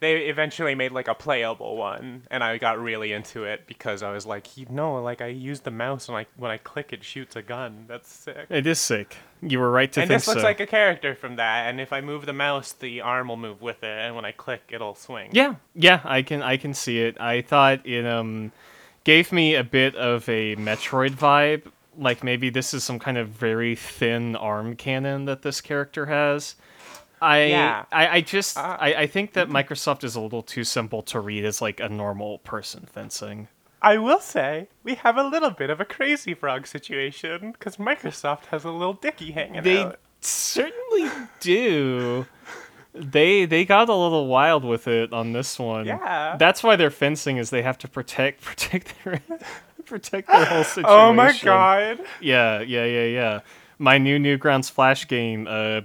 [0.00, 4.12] they eventually made like a playable one, and I got really into it because I
[4.12, 7.02] was like, you know, like I use the mouse and I when I click it
[7.02, 7.86] shoots a gun.
[7.88, 8.46] That's sick.
[8.50, 9.16] It is sick.
[9.40, 10.46] You were right to and think this looks so.
[10.46, 13.62] like a character from that, and if I move the mouse, the arm will move
[13.62, 15.30] with it, and when I click, it'll swing.
[15.32, 17.18] Yeah, yeah, I can I can see it.
[17.20, 18.52] I thought it um
[19.04, 21.70] gave me a bit of a Metroid vibe.
[21.96, 26.56] Like maybe this is some kind of very thin arm cannon that this character has.
[27.20, 27.84] I Yeah.
[27.92, 31.20] I, I just Uh, I, I think that Microsoft is a little too simple to
[31.20, 33.48] read as like a normal person fencing.
[33.82, 38.46] I will say we have a little bit of a crazy frog situation because Microsoft
[38.46, 39.92] has a little dicky hanging They out.
[39.92, 42.26] They certainly do.
[42.94, 45.86] They they got a little wild with it on this one.
[45.86, 46.36] Yeah.
[46.38, 49.20] That's why they're fencing is they have to protect protect their
[49.84, 50.90] protect their whole situation.
[50.90, 52.00] Oh my god!
[52.20, 53.40] Yeah, yeah, yeah, yeah.
[53.78, 55.82] My new Newgrounds Flash game, uh,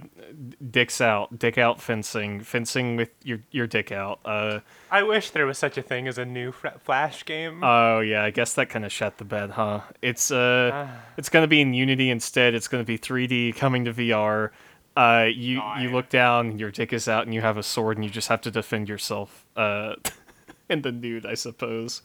[0.70, 4.20] dicks out, dick out fencing, fencing with your your dick out.
[4.24, 7.62] Uh, I wish there was such a thing as a new fr- Flash game.
[7.62, 9.80] oh yeah, I guess that kind of shut the bed, huh?
[10.00, 12.54] It's uh, it's gonna be in Unity instead.
[12.54, 14.50] It's gonna be 3D coming to VR.
[14.96, 18.04] Uh, you you look down, your dick is out, and you have a sword, and
[18.04, 19.44] you just have to defend yourself.
[19.56, 19.94] Uh,
[20.70, 22.02] in the nude, I suppose.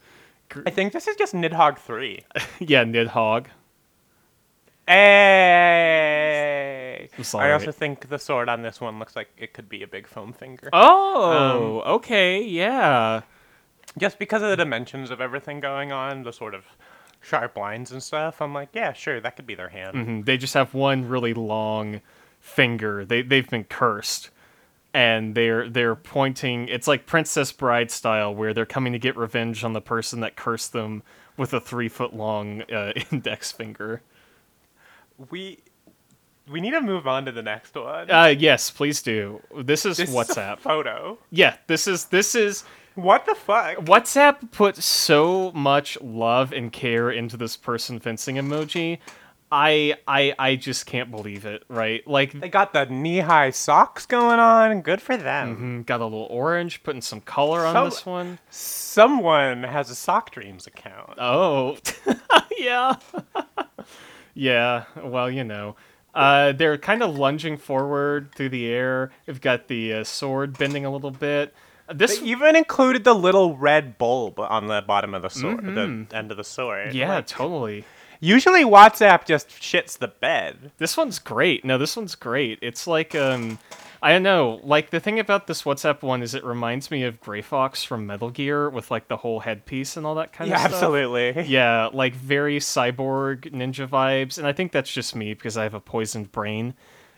[0.65, 2.23] I think this is just Nidhogg 3.
[2.59, 3.47] yeah, Nidhogg.
[4.87, 7.09] Hey!
[7.17, 9.87] I'm I also think the sword on this one looks like it could be a
[9.87, 10.69] big foam finger.
[10.73, 13.21] Oh, okay, yeah.
[13.97, 16.65] Just because of the dimensions of everything going on, the sort of
[17.21, 19.95] sharp lines and stuff, I'm like, yeah, sure, that could be their hand.
[19.95, 22.01] Mhm, They just have one really long
[22.39, 23.03] finger.
[23.03, 24.29] They they've been cursed,
[24.93, 26.67] and they're they're pointing.
[26.67, 30.35] It's like Princess Bride style, where they're coming to get revenge on the person that
[30.35, 31.01] cursed them
[31.35, 34.01] with a three foot long uh, index finger.
[35.29, 35.59] We
[36.49, 38.09] we need to move on to the next one.
[38.09, 39.41] Uh, yes, please do.
[39.57, 40.59] This is this Is a WhatsApp.
[40.59, 41.17] photo.
[41.31, 42.63] yeah, this is this is
[42.95, 43.77] What the fuck?
[43.79, 48.99] WhatsApp put so much love and care into this person fencing emoji.
[49.51, 51.63] I I I just can't believe it.
[51.69, 54.81] Right, like They got the knee-high socks going on.
[54.81, 55.81] Good for them.
[55.83, 58.39] Mm, got a little orange, putting some color on this one.
[58.49, 61.13] Someone has a Sock Dreams account.
[61.17, 61.77] Oh,
[62.57, 62.95] yeah.
[64.37, 65.75] yeah, well, you know.
[66.15, 69.11] Uh, they're kind of lunging forward through the air.
[69.25, 71.53] They've got the uh, sword bending a little bit.
[71.93, 76.05] This, They even included the little red bulb on the bottom of the sword, the
[76.15, 76.93] end of the sword.
[76.93, 77.85] yeah, Like, totally.
[78.19, 80.71] usually WhatsApp just shits the bed.
[80.79, 81.63] This one's great.
[81.63, 82.59] No, this one's great.
[82.61, 83.59] It's like, um,
[84.01, 84.59] I don't know.
[84.63, 88.05] Like the thing about this WhatsApp one is it reminds me of Gray Fox from
[88.05, 90.73] Metal Gear with like the whole headpiece and all that kind Yeah, of stuff.
[90.73, 91.43] absolutely.
[91.47, 95.73] Yeah, like very cyborg ninja vibes, and I think that's just me because I have
[95.73, 96.73] a poisoned brain.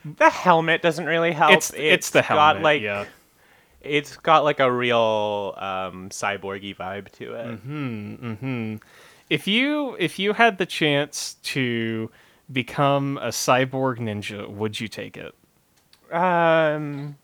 [0.06, 1.52] The helmet doesn't really help.
[1.52, 2.58] It's it's, the helmet.
[2.58, 3.06] Got like yeah.
[3.82, 7.68] it's got like a real um, cyborgy vibe to it.
[7.68, 8.76] Mm-hmm.
[9.30, 12.10] If you if you had the chance to
[12.52, 15.36] become a cyborg ninja, would you take it?
[16.12, 17.18] Um,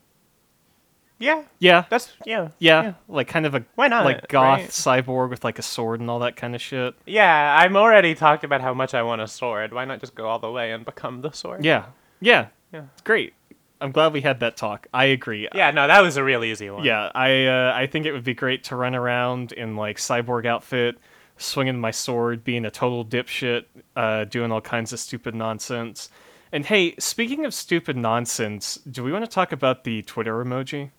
[1.18, 4.68] Yeah, Yeah, that's yeah, yeah, like kind of a Why not, like goth right?
[4.68, 6.94] cyborg with like a sword and all that kind of shit.
[7.06, 9.72] Yeah, I'm already talked about how much I want a sword.
[9.72, 11.64] Why not just go all the way and become the sword?
[11.64, 11.86] Yeah,
[12.20, 12.82] yeah, Yeah.
[12.92, 13.32] It's great.
[13.80, 14.86] I'm glad we had that talk.
[14.92, 15.48] I agree.
[15.54, 16.84] Yeah, no, that was a real easy one.
[16.84, 20.46] Yeah, I uh, I think it would be great to run around in like cyborg
[20.46, 20.98] outfit,
[21.36, 26.08] swinging my sword, being a total dipshit, uh, doing all kinds of stupid nonsense.
[26.52, 30.90] And hey, speaking of stupid nonsense, do we want to talk about the Twitter emoji?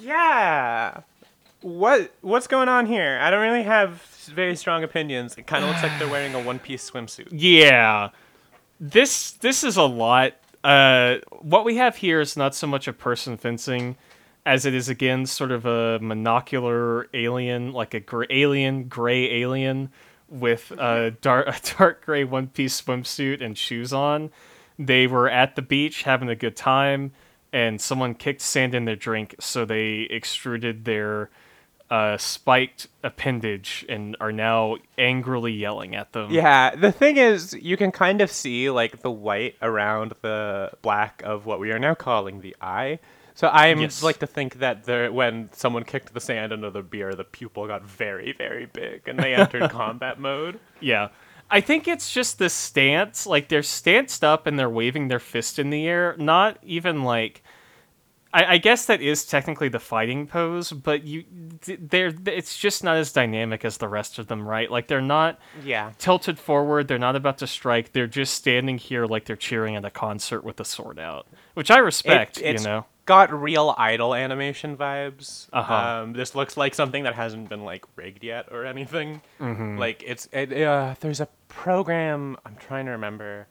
[0.00, 1.00] Yeah.
[1.62, 3.18] What what's going on here?
[3.20, 5.36] I don't really have very strong opinions.
[5.36, 7.28] It kind of looks like they're wearing a one-piece swimsuit.
[7.32, 8.10] Yeah,
[8.78, 10.34] this this is a lot.
[10.62, 13.96] Uh, what we have here is not so much a person fencing,
[14.44, 19.90] as it is again sort of a monocular alien, like a gr- alien, gray alien
[20.28, 24.30] with a dark a dark gray one piece swimsuit and shoes on.
[24.78, 27.12] They were at the beach having a good time,
[27.52, 31.30] and someone kicked sand in their drink, so they extruded their
[31.88, 36.30] uh, spiked appendage and are now angrily yelling at them.
[36.30, 41.22] Yeah, the thing is, you can kind of see like the white around the black
[41.24, 42.98] of what we are now calling the eye.
[43.34, 44.02] So I Yes.
[44.02, 47.66] like to think that there, when someone kicked the sand into the beer, the pupil
[47.66, 50.58] got very, very big, and they entered combat mode.
[50.80, 51.08] Yeah.
[51.50, 53.26] I think it's just the stance.
[53.26, 56.14] Like they're stanced up and they're waving their fist in the air.
[56.18, 57.42] Not even like.
[58.34, 61.24] I, I guess that is technically the fighting pose, but you,
[61.62, 62.12] th- they're.
[62.26, 64.70] It's just not as dynamic as the rest of them, right?
[64.70, 65.92] Like they're not Yeah.
[65.98, 66.88] tilted forward.
[66.88, 67.92] They're not about to strike.
[67.92, 71.70] They're just standing here like they're cheering at a concert with a sword out, which
[71.70, 72.38] I respect.
[72.42, 72.86] it's you know.
[73.06, 75.48] Got real idle animation vibes.
[75.52, 75.74] Uh-huh.
[76.02, 79.22] Um, this looks like something that hasn't been like rigged yet or anything.
[79.40, 79.78] Mm-hmm.
[79.78, 83.46] Like it's it, uh, there's a program I'm trying to remember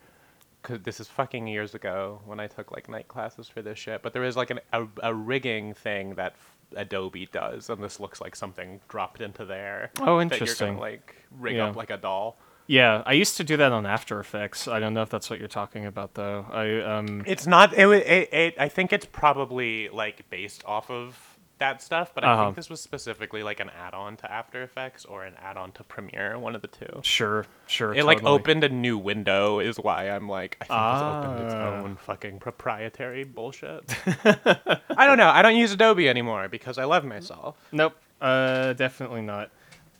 [0.62, 4.02] because this is fucking years ago when I took like night classes for this shit.
[4.04, 8.00] But there is like an, a a rigging thing that f- Adobe does, and this
[8.00, 9.92] looks like something dropped into there.
[10.02, 10.68] Oh, That interesting.
[10.68, 11.68] you're gonna like rig Yeah.
[11.70, 12.38] up like a doll.
[12.68, 14.68] Yeah, I used to do that on After Effects.
[14.68, 16.46] I don't know if that's what you're talking about, though.
[16.52, 17.24] I um.
[17.28, 17.74] It's not.
[17.74, 18.56] It, it, it.
[18.60, 22.44] I think it's probably like based off of that stuff, but I Uh-huh.
[22.48, 26.38] think this was specifically like an add-on to After Effects or an add-on to Premiere,
[26.38, 27.00] one of the two.
[27.02, 27.94] Sure, sure.
[27.94, 31.54] It like opened a new window, is why I'm like, I think it's opened its
[31.54, 31.82] Ah.
[31.82, 33.84] own fucking proprietary bullshit.
[34.26, 35.30] I don't know.
[35.30, 37.56] I don't use Adobe anymore because I love myself.
[37.72, 39.50] Nope, uh, definitely not.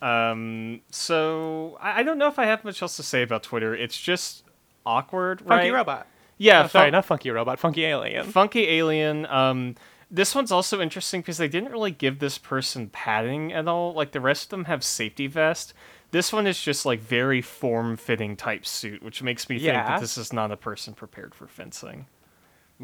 [0.02, 3.74] Um, so I, I don't know if I have much else to say about Twitter.
[3.74, 4.44] It's just
[4.84, 5.58] awkward, right?
[5.58, 5.70] Funky?
[5.70, 6.06] Robot.
[6.38, 7.58] Yeah, Oh, sorry, fun- not Funky Robot.
[7.58, 8.26] Funky Alien.
[8.26, 9.24] Funky Alien.
[9.26, 9.74] Um,
[10.10, 13.94] this one's also interesting because they didn't really give this person padding at all.
[13.94, 15.72] Like the rest of them have safety vest.
[16.12, 20.16] This one is just like very form-fitting type suit, which makes me think that this
[20.16, 22.06] is not a person prepared for fencing.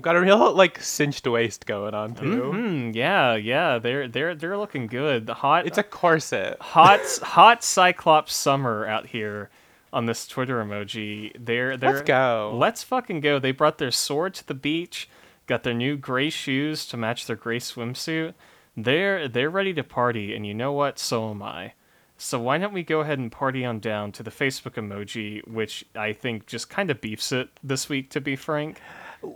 [0.01, 2.51] Got a real like cinched waist going on too.
[2.53, 2.91] Hmm.
[2.95, 3.35] Yeah.
[3.35, 3.79] Yeah.
[3.79, 5.27] They're they're they're looking good.
[5.27, 5.67] The hot.
[5.67, 6.57] It's a corset.
[6.61, 9.51] hot hot cyclops summer out here
[9.93, 12.57] on this twitter emoji they're they're Let's go.
[12.59, 15.07] let's fucking go they brought their sword to the beach
[15.47, 18.33] got their new gray shoes to match their gray swimsuit
[18.75, 21.75] they're they're ready to party and you know what so am i
[22.17, 25.85] so why don't we go ahead and party on down to the facebook emoji which
[25.95, 28.81] i think just kind of beefs it this week to be frank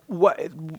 [0.07, 0.37] What?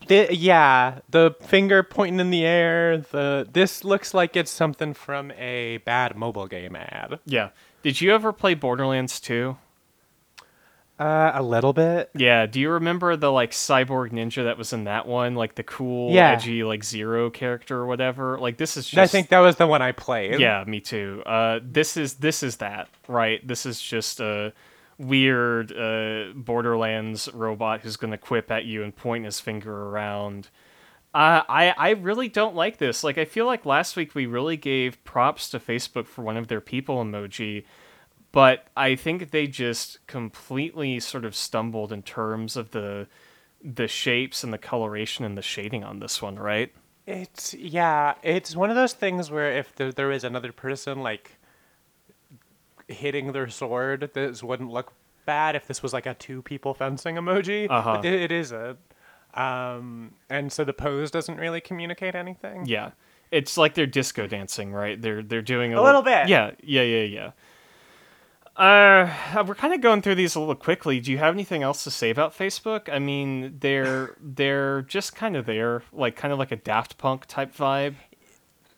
[0.08, 2.98] The, yeah, the finger pointing in the air.
[2.98, 7.18] The this looks like it's something from a bad mobile game ad.
[7.26, 7.50] yeah
[7.82, 9.56] did you ever play borderlands 2
[10.98, 12.10] Uh, a little bit.
[12.16, 15.62] Yeah, do you remember the like cyborg ninja that was in that one, like the
[15.62, 16.32] cool, Yeah.
[16.32, 18.36] edgy, like zero character or whatever?
[18.38, 20.40] Like this is just I think that was the one I played.
[20.40, 21.22] yeah, me too.
[21.24, 23.46] Uh, this is this is that right?
[23.46, 24.52] This is just a
[24.98, 30.48] weird uh, Borderlands robot who's gonna quip at you and point his finger around.
[31.14, 33.02] Uh, I I really don't like this.
[33.02, 36.48] Like I feel like last week we really gave props to Facebook for one of
[36.48, 37.64] their people emoji,
[38.32, 43.06] but I think they just completely sort of stumbled in terms of the
[43.62, 46.72] the shapes and the coloration and the shading on this one, right?
[47.06, 51.37] It's yeah, it's one of those things where if there, there is another person like
[52.88, 54.92] hitting their sword, this wouldn't look
[55.26, 57.66] bad if this was like a two people fencing emoji.
[57.70, 57.96] Uh-huh.
[57.96, 58.78] But it, it isn't.
[59.34, 62.66] Um, and so the pose doesn't really communicate anything.
[62.66, 62.90] Yeah.
[63.30, 65.00] It's like they're disco dancing, right?
[65.00, 66.28] They're they're doing a, A little bit.
[66.28, 67.30] Yeah, yeah, yeah, yeah.
[68.56, 70.98] Uh, we're kind of going through these a little quickly.
[70.98, 72.92] Do you have anything else to say about Facebook?
[72.92, 77.26] I mean, they're they're just kind of there, like kind of like a Daft Punk
[77.26, 77.94] type vibe.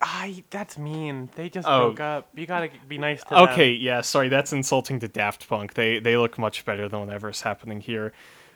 [0.02, 1.28] I that's mean.
[1.36, 1.88] They just Oh.
[1.88, 2.28] broke up.
[2.34, 3.38] You gotta be nice to them.
[3.50, 5.74] Okay, yeah, sorry, that's insulting to Daft Punk.
[5.74, 8.12] They they look much better than whatever's happening here.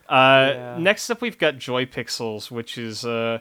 [0.09, 0.79] Uh, Yeah.
[0.79, 3.41] Next up, we've got JoyPixels, which is uh,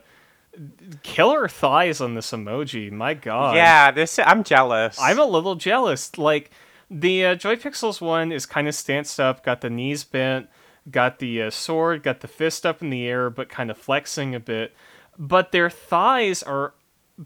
[1.02, 2.92] killer thighs on this emoji.
[2.92, 3.56] My God.
[3.56, 4.98] yeah, this I'm jealous.
[5.00, 6.18] I'm a little jealous.
[6.18, 6.52] Like
[6.92, 10.50] the uh, JoyPixels one is kind of stanced up, got the knees bent,
[10.92, 14.36] got the uh, sword, got the fist up in the air, but kind of flexing
[14.36, 14.76] a bit.
[15.18, 16.74] But their thighs are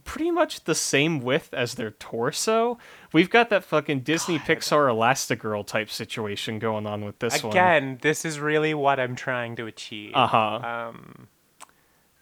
[0.03, 2.77] pretty much the same width as their torso.
[3.13, 7.51] We've got that fucking Disney Pixar Elastigirl type situation going on with this one.
[7.53, 10.11] Again, this is really what I'm trying to achieve.
[10.13, 10.89] Uh huh.
[10.89, 11.27] Um,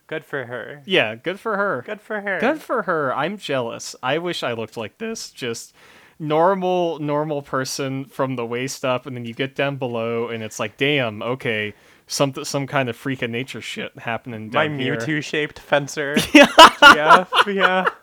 [0.07, 0.83] good for her.
[0.85, 1.83] yeah, good for her.
[1.85, 2.39] Good for her.
[2.39, 3.15] Good for her.
[3.15, 3.95] I'm jealous.
[4.03, 5.31] I wish I looked like this.
[5.31, 5.73] Just
[6.19, 10.59] normal, normal person from the waist up, and then you get down below, and it's
[10.59, 11.73] like, damn, okay,
[12.07, 14.93] some some kind of freak of nature shit happening My down here.
[14.95, 16.15] My Mewtwo shaped fencer.
[16.33, 17.85] yeah, yeah.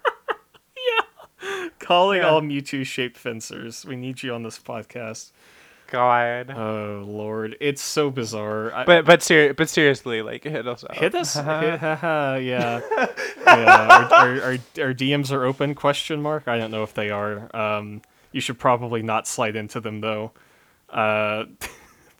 [1.45, 1.69] Yeah.
[1.81, 2.29] Calling Yeah.
[2.29, 3.85] all Mewtwo shaped fencers.
[3.85, 5.33] We need you on this podcast.
[5.91, 6.51] God.
[6.51, 8.73] Oh lord, it's so bizarre.
[8.73, 10.95] I, but but ser- but seriously, like hit us up.
[10.95, 12.81] hit us, hit, yeah, yeah.
[13.47, 15.75] Our, our, our, our DMs are open?
[15.75, 16.49] Question mark.
[16.49, 17.55] I don't know if they are.
[17.55, 18.01] Um,
[18.31, 20.33] you should probably not slide into them though.
[20.89, 21.45] Uh,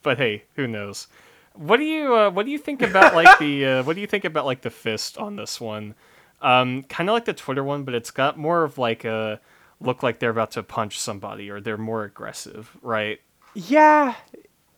[0.03, 1.07] but hey, who knows?
[1.55, 4.07] What do you uh, what do you think about like the uh, what do you
[4.07, 5.95] think about like the fist on this one?
[6.41, 9.39] Um, kind of like the Twitter one, but it's got more of like a
[9.79, 13.19] look like they're about to punch somebody or they're more aggressive, right?
[13.53, 14.15] Yeah,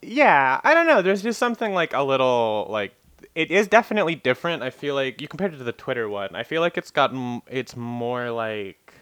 [0.02, 0.60] yeah.
[0.64, 1.02] I don't know.
[1.02, 2.94] There's just something like a little like
[3.34, 4.62] it is definitely different.
[4.62, 6.36] I feel like you compared it to the Twitter one.
[6.36, 7.14] I feel like it's got
[7.48, 8.94] it's more like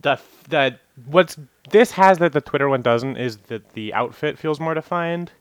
[0.00, 0.18] the
[0.48, 1.36] that what's
[1.70, 5.32] this has that the Twitter one doesn't is that the outfit feels more defined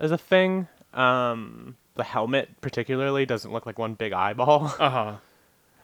[0.00, 0.66] as a thing.
[0.92, 4.74] Um, the helmet particularly doesn't look like one big eyeball.
[4.80, 5.16] Uh huh.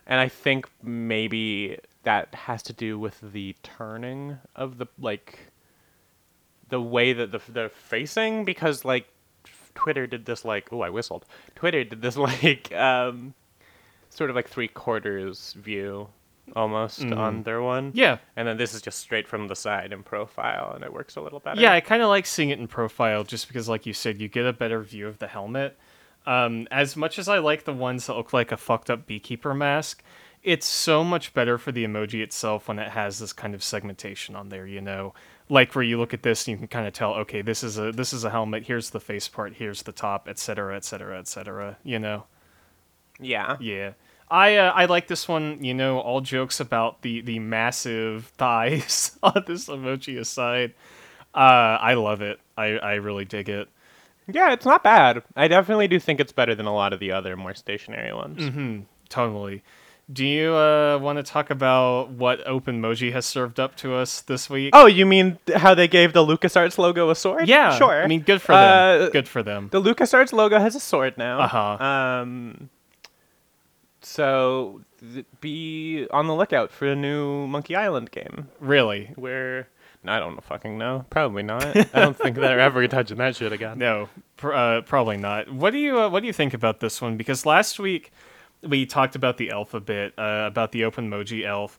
[0.06, 5.50] and I think maybe that has to do with the turning of the like
[6.68, 9.06] the way that the the facing because like
[9.74, 13.34] Twitter did this like oh I whistled Twitter did this like um
[14.10, 16.08] sort of like three quarters view
[16.54, 20.02] almost on their one Yeah, and then this is just straight from the side in
[20.02, 22.68] profile and it works a little better Yeah, I kind of like seeing it in
[22.68, 25.78] profile just because, like you said, you get a better view of the helmet.
[26.26, 29.54] Um, as much as I like the ones that look like a fucked up beekeeper
[29.54, 30.02] mask,
[30.42, 34.36] it's so much better for the emoji itself when it has this kind of segmentation
[34.36, 34.66] on there.
[34.66, 35.14] You know,
[35.48, 37.78] like where you look at this and you can kind of tell, okay, this is
[37.78, 38.64] a this is a helmet.
[38.64, 39.54] Here's the face part.
[39.54, 41.78] Here's the top, etc., etc., etc.
[41.84, 42.24] You know.
[43.20, 43.92] yeah Yeah.
[44.30, 45.62] I uh, I like this one.
[45.62, 50.74] You know, all jokes about the the massive thighs on this emoji aside,
[51.34, 52.40] uh, I love it.
[52.56, 53.68] I I really dig it.
[54.28, 57.12] yeah it's not bad I definitely do think it's better than a lot of the
[57.12, 58.80] other more stationary ones Mm-hmm.
[59.08, 59.62] Totally.
[60.12, 64.48] Do you uh, want to talk about what OpenMoji has served up to us this
[64.50, 64.70] week?
[64.72, 67.48] Oh, you mean how they gave the LucasArts logo a sword?
[67.48, 68.02] yeah, sure.
[68.02, 69.02] I mean, good for them.
[69.02, 69.68] Uh, good for them.
[69.70, 71.40] The LucasArts logo has a sword now.
[71.40, 71.84] Uh-huh.
[71.84, 72.70] Um,
[74.06, 79.10] so th- be on the lookout for a new Monkey Island game Really?
[79.16, 79.68] where
[80.06, 81.04] I don't fucking know.
[81.10, 81.64] Probably not.
[81.76, 83.78] I don't think they're ever touching that shit again.
[83.78, 85.50] No, pr- uh, probably not.
[85.52, 87.16] What do you uh, What do you think about this one?
[87.16, 88.12] Because last week
[88.62, 91.78] we talked about the elf a bit, uh, about the OpenMoji elf,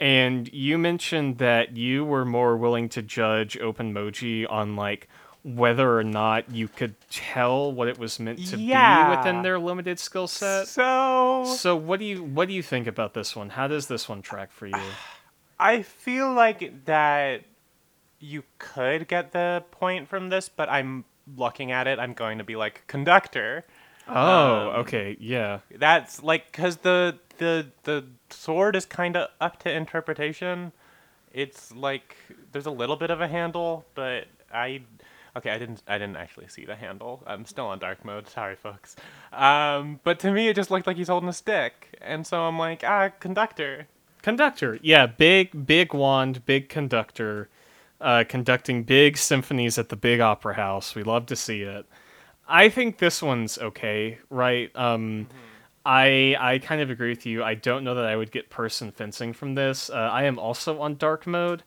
[0.00, 5.08] and you mentioned that you were more willing to judge OpenMoji on like
[5.54, 9.98] whether or not you could tell what it was meant to be within their limited
[9.98, 10.68] skill set.
[10.68, 13.50] So So what do you what do you think about this one?
[13.50, 14.74] How does this one track for you?
[15.58, 17.42] I feel like that
[18.20, 21.04] you could get the point from this, but I'm
[21.36, 21.98] looking at it.
[21.98, 23.64] I'm going to be like conductor.
[24.08, 25.60] Oh, Um, okay, yeah.
[25.74, 30.72] That's like because the the the sword is kind of up to interpretation.
[31.32, 32.16] It's like
[32.52, 34.82] there's a little bit of a handle, but I
[35.36, 37.22] okay, I didn't I didn't actually see the handle.
[37.26, 38.28] I'm still on dark mode.
[38.28, 38.96] Sorry, folks.
[39.32, 42.58] Um, but to me, it just looked like he's holding a stick, and so I'm
[42.58, 43.86] like, ah, conductor.
[44.22, 47.48] Conductor, yeah, big, big wand, big conductor,
[48.00, 50.94] uh, conducting big symphonies at the big opera house.
[50.94, 51.86] We love to see it.
[52.48, 54.74] I think this one's okay, right?
[54.74, 55.28] Um,
[55.84, 57.44] I I kind of agree with you.
[57.44, 59.88] I don't know that I would get person fencing from this.
[59.90, 61.62] Uh, I am also on dark mode,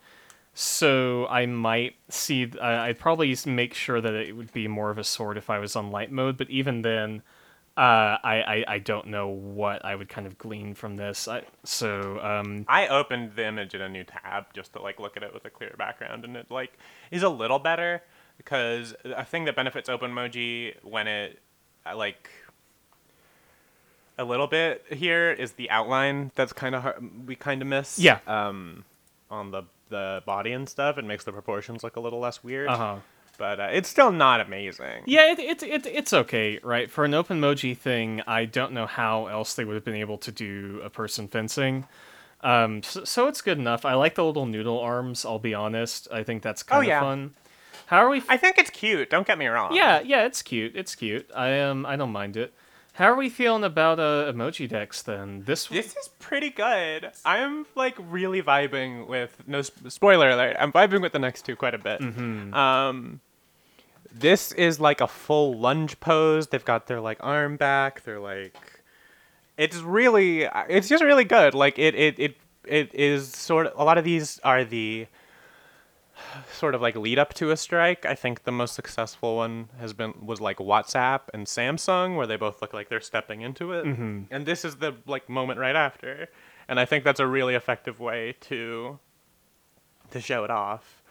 [0.54, 2.52] so I might see.
[2.60, 5.60] Uh, I'd probably make sure that it would be more of a sword if I
[5.60, 6.38] was on light mode.
[6.38, 7.22] But even then,
[7.78, 11.28] uh, I, I I don't know what I would kind of glean from this.
[11.28, 15.16] I, so um, I opened the image in a new tab just to like look
[15.16, 16.78] at it with a clear background, and it like
[17.12, 18.02] is a little better
[18.38, 21.40] because a thing that benefits OpenMoji when it
[21.86, 22.30] uh, like
[24.18, 27.98] a little bit here is the outline that's kind of hard we kind of miss.
[27.98, 28.20] Yeah.
[28.28, 28.84] Um,
[29.30, 32.68] on the the body and stuff, it makes the proportions look a little less weird.
[32.70, 32.96] uh huh.
[33.38, 35.04] but uh, it's still not amazing.
[35.06, 36.90] Yeah, it, it, it, it's okay, right?
[36.90, 40.18] For an open emoji thing, I don't know how else they would have been able
[40.20, 41.86] to do a person fencing.
[42.42, 43.86] Um, so, so it's good enough.
[43.86, 45.26] I like the little noodle arms.
[45.26, 46.08] I'll be honest.
[46.12, 47.00] I think that's kind Oh, of yeah.
[47.00, 47.36] fun.
[47.86, 48.24] How are we?
[48.30, 49.10] I think it's cute.
[49.10, 49.76] Don't get me wrong.
[49.76, 50.76] yeah, yeah, it's cute.
[50.76, 51.30] It's cute.
[51.36, 52.54] I um, I don't mind it.
[52.94, 55.44] How are we feeling about uh, emojidex then?
[55.46, 57.12] This This is pretty good.
[57.24, 60.58] I'm like really vibing with no sp- spoiler alert.
[60.60, 62.02] I'm vibing with the next two quite a bit.
[62.02, 63.22] Um,
[64.14, 66.48] this is like a full lunge pose.
[66.48, 68.04] They've got their like arm back.
[68.04, 68.56] They're like,
[69.58, 71.54] it's really, it's just really good.
[71.54, 72.36] Like it, it, it,
[72.66, 73.74] it is sort of.
[73.80, 75.08] A lot of these are the
[76.54, 78.06] sort of like lead up to a strike.
[78.06, 82.36] I think the most successful one has been was like WhatsApp and Samsung, where they
[82.36, 83.86] both look like they're stepping into it.
[83.86, 84.22] Mm-hmm.
[84.32, 86.28] And this is the like moment right after,
[86.68, 89.00] and I think that's a really effective way to
[90.12, 91.02] to show it off.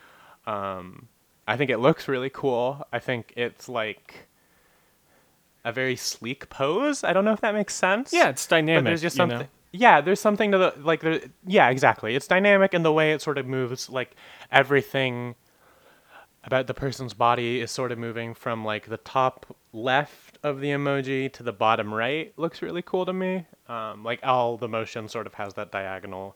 [0.47, 1.09] Um,
[1.47, 2.87] I think it looks really cool.
[2.93, 4.29] I think it's like
[5.65, 7.05] a very sleek pose.
[7.05, 8.13] I don't know if that makes sense.
[8.13, 8.85] yeah, it's dynamic.
[8.85, 9.47] But there's just you know?
[9.73, 11.01] Yeah, there's something to the like.
[11.01, 12.17] There, yeah, exactly.
[12.17, 13.89] It's dynamic in the way it sort of moves.
[13.89, 14.17] Like
[14.51, 15.37] everything
[16.43, 20.69] about the person's body is sort of moving from like the top left of the
[20.69, 22.33] emoji to the bottom right.
[22.37, 23.47] Looks really cool to me.
[23.69, 26.35] Um, like all the motion sort of has that diagonal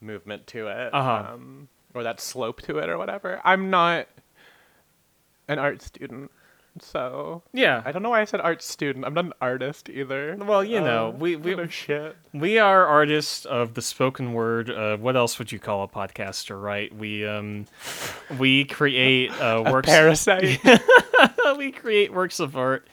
[0.00, 1.34] movement to it, Uh-huh.
[1.34, 3.40] um, or that slope to it, or whatever.
[3.44, 4.06] I'm not
[5.48, 6.30] an art student,
[6.80, 7.82] so Yeah.
[7.84, 9.04] I don't know why I said art student.
[9.04, 10.36] I'm not an artist either.
[10.38, 12.16] Well, you know, Uh, we- we- no shit.
[12.32, 14.70] We are artists of the spoken word.
[14.70, 16.94] Uh, what else would you call a podcaster, right?
[16.94, 17.66] We um,
[18.38, 19.88] we create uh, works.
[19.88, 20.60] Parasite.
[21.58, 22.88] we create works of art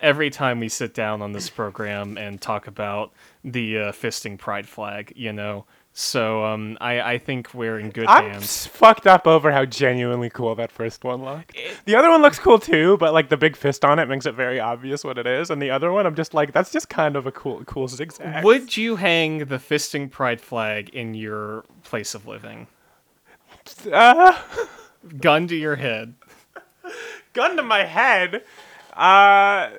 [0.00, 3.12] every time we sit down on this program and talk about
[3.44, 5.12] the uh, fisting pride flag.
[5.14, 8.20] You know, so um, I I think we're in good hands.
[8.24, 8.66] I'm hands.
[8.66, 11.56] fucked up over how genuinely cool that first one looked.
[11.84, 14.34] The other one looks cool too, but like the big fist on it makes it
[14.34, 15.50] very obvious what it is.
[15.50, 18.44] And the other one, I'm just like, that's just kind of a cool, cool zigzag.
[18.44, 22.66] Would you hang the fisting pride flag in your place of living?
[23.92, 24.38] Uh,
[25.20, 26.14] Gun to your head.
[27.32, 28.44] gun to my head.
[28.92, 29.70] Uh,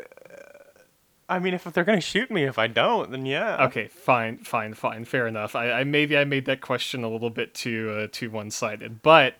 [1.31, 3.65] I mean, if they're gonna shoot me if I don't, then yeah.
[3.65, 5.05] Okay, fine, fine, fine.
[5.05, 5.55] Fair enough.
[5.55, 9.01] I, I maybe I made that question a little bit too uh, too one sided,
[9.01, 9.35] but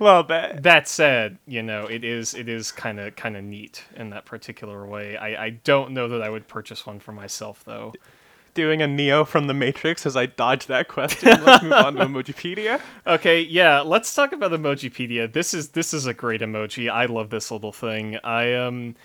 [0.00, 0.64] little bit.
[0.64, 4.26] that said, you know, it is it is kind of kind of neat in that
[4.26, 5.16] particular way.
[5.16, 7.92] I, I don't know that I would purchase one for myself though.
[8.54, 11.28] Doing a Neo from the Matrix as I dodge that question.
[11.44, 12.80] Let's move on to Emojipedia.
[13.06, 15.32] Okay, yeah, let's talk about Emojipedia.
[15.32, 16.90] This is this is a great emoji.
[16.90, 18.18] I love this little thing.
[18.24, 18.96] I um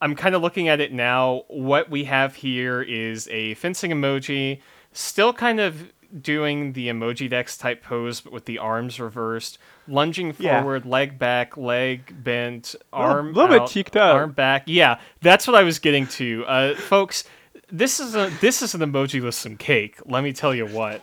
[0.00, 1.42] I'm kind of looking at it now.
[1.48, 4.60] What we have here is a fencing emoji,
[4.92, 5.92] still kind of
[6.22, 10.60] doing the emojidex type pose, but with the arms reversed, lunging Yeah.
[10.60, 14.14] forward, leg back, leg bent, arm a little bit out, cheeked up.
[14.14, 14.62] arm back.
[14.66, 17.24] Yeah, that's what I was getting to, uh, folks.
[17.70, 19.98] This is a this is an emoji with some cake.
[20.06, 21.02] Let me tell you what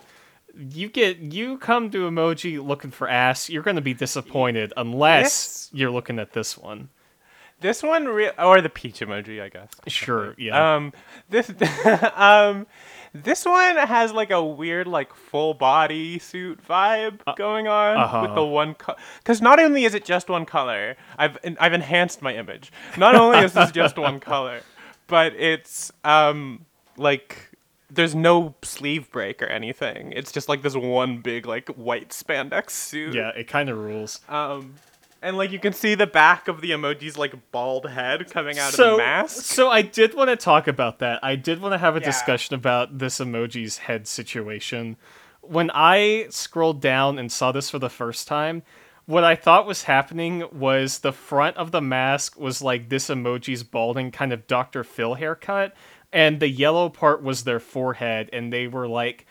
[0.70, 5.22] you get you come to emoji looking for ass you're going to be disappointed unless
[5.22, 5.70] Yes.
[5.74, 6.88] you're looking at this one
[7.60, 9.70] This one, re- or the peach emoji, I guess.
[9.86, 10.92] sure yeah Um,
[11.30, 11.50] this,
[12.14, 12.66] um,
[13.14, 18.20] this one has like a weird like full body suit vibe going on uh-huh.
[18.22, 18.98] with the one color.
[19.18, 22.70] Because not only is it just one color, I've I've enhanced my image.
[22.96, 24.60] Not only is this just one color,
[25.06, 26.66] but it's um
[26.98, 27.50] like
[27.90, 30.12] there's no sleeve break or anything.
[30.12, 33.14] It's just like this one big like white spandex suit.
[33.14, 34.74] yeah it kind of rules Um,
[35.26, 38.70] and like you can see the back of the emoji's like bald head coming out
[38.70, 39.44] of the mask.
[39.44, 42.06] so i did want to talk about that i did want to have a Yeah.
[42.06, 44.96] discussion about this emoji's head situation
[45.42, 48.62] when i scrolled down and saw this for the first time
[49.08, 53.62] what I thought was happening was the front of the mask was like this emoji's
[53.62, 54.82] balding kind of Dr.
[54.82, 55.76] Phil haircut,
[56.12, 59.24] and the yellow part was their forehead, and they were like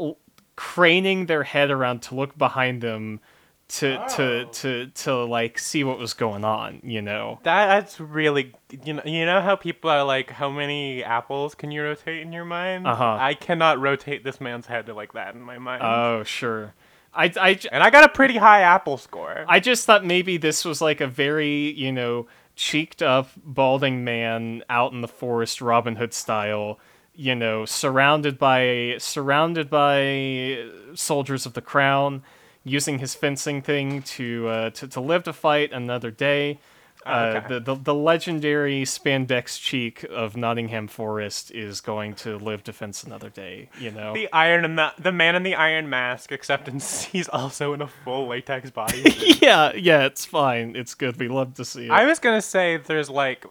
[0.00, 0.16] l-
[0.56, 3.20] craning their head around to look behind them
[3.68, 7.38] to to to to like see what was going on, you know.
[7.42, 11.70] That that's really you know you know how people are like how many apples can
[11.70, 12.86] you rotate in your mind?
[12.86, 13.16] Uh-huh.
[13.20, 15.82] I cannot rotate this man's head like that in my mind.
[15.82, 16.74] Oh, sure.
[17.14, 19.44] I, I, and I got a pretty high apple score.
[19.48, 24.62] I just thought maybe this was like a very, you know, cheeked up, balding man
[24.68, 26.78] out in the forest, Robin Hood style,
[27.14, 30.64] you know, surrounded by surrounded by
[30.94, 32.22] soldiers of the crown,
[32.64, 36.58] using his fencing thing to uh, to, to live to fight another day.
[37.06, 37.54] Uh, okay.
[37.54, 43.04] the, the the legendary spandex cheek of Nottingham Forest is going to live to fence
[43.04, 43.70] another day.
[43.78, 44.12] You know.
[44.12, 46.80] The iron and the the man in the iron mask, except in,
[47.12, 49.04] he's also in a full latex body.
[49.40, 50.74] yeah, yeah, it's fine.
[50.76, 51.18] It's good.
[51.18, 51.90] We love to see it.
[51.90, 53.46] I was gonna say there's like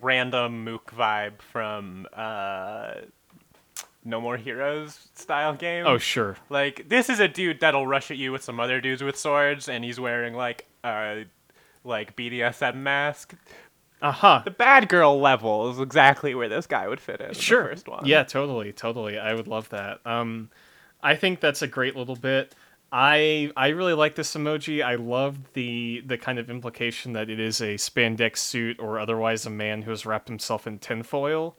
[0.00, 2.94] random mook vibe from uh,
[4.06, 5.86] No More Heroes style game.
[5.86, 6.36] oh sure.
[6.48, 9.68] Like this is a dude that'll rush at you with some other dudes with swords,
[9.68, 11.24] and he's wearing like a
[11.84, 13.34] like BDSM mask.
[14.00, 14.42] Uh huh.
[14.44, 17.32] The bad girl level is exactly where this guy would fit in.
[17.34, 17.64] Sure.
[17.64, 18.06] The first one.
[18.06, 19.18] Yeah, totally, totally.
[19.18, 20.00] I would love that.
[20.06, 20.50] Um,
[21.02, 22.54] I think that's a great little bit.
[22.92, 24.84] I I really like this emoji.
[24.84, 29.44] I love the the kind of implication that it is a spandex suit or otherwise
[29.46, 31.56] a man who has wrapped himself in tinfoil.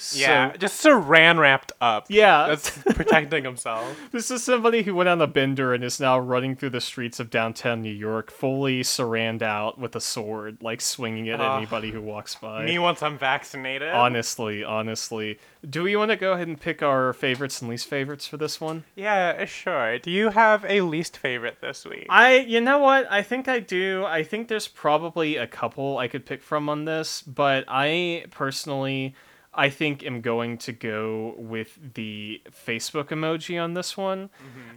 [0.00, 2.06] So, Yeah, just saran wrapped up.
[2.08, 2.46] Yeah.
[2.48, 3.84] That's protecting himself.
[4.12, 7.18] This is somebody who went on a bender and is now running through the streets
[7.20, 11.58] of downtown New York, fully saraned out with a sword, like swinging it at Ugh.
[11.58, 12.64] anybody who walks by.
[12.64, 13.88] Me once I'm vaccinated.
[13.92, 15.38] honestly, honestly.
[15.68, 18.60] Do we want to go ahead and pick our favorites and least favorites for this
[18.60, 18.84] one?
[18.94, 19.98] Yeah, sure.
[19.98, 22.06] Do you have a least favorite this week?
[22.08, 23.10] I, you know what?
[23.10, 24.04] I think I do.
[24.06, 29.14] I think there's probably a couple I could pick from on this, but I personally,
[29.58, 34.30] I think am going to go with the Facebook emoji on this one.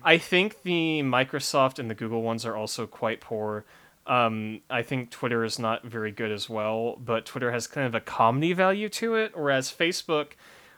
[0.03, 3.63] I think the Microsoft and the Google ones are also quite poor.
[4.07, 7.93] Um, I think Twitter is not very good as well, but Twitter has kind of
[7.93, 10.31] a comedy value to it, whereas Facebook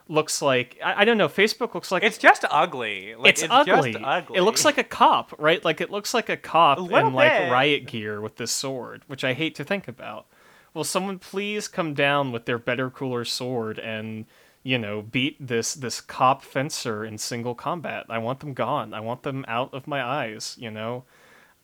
[0.10, 1.30] looks like I, I don't know.
[1.30, 3.16] Facebook looks like it's just ugly.
[3.16, 3.93] Like, it's, ugly.
[3.93, 4.38] Just ugly.
[4.38, 5.64] It looks like a cop, right?
[5.64, 9.24] Like it looks like a cop little in like riot gear with this sword, which
[9.24, 10.26] I hate to think about.
[10.74, 14.26] Will someone please come down with their better, cooler sword and
[14.63, 18.05] you know beat this this cop fencer in single combat?
[18.09, 18.93] I want them gone.
[18.93, 20.55] I want them out of my eyes.
[20.59, 21.03] You know,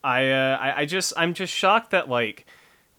[0.04, 2.46] I uh, I, I just I'm just shocked that like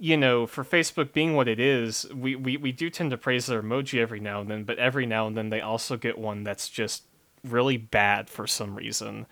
[0.04, 3.46] you know, for Facebook being what it is, we, we, we do tend to praise
[3.46, 6.44] their emoji every now and then, but every now and then they also get one
[6.44, 7.04] that's just
[7.44, 9.28] really bad for some reason.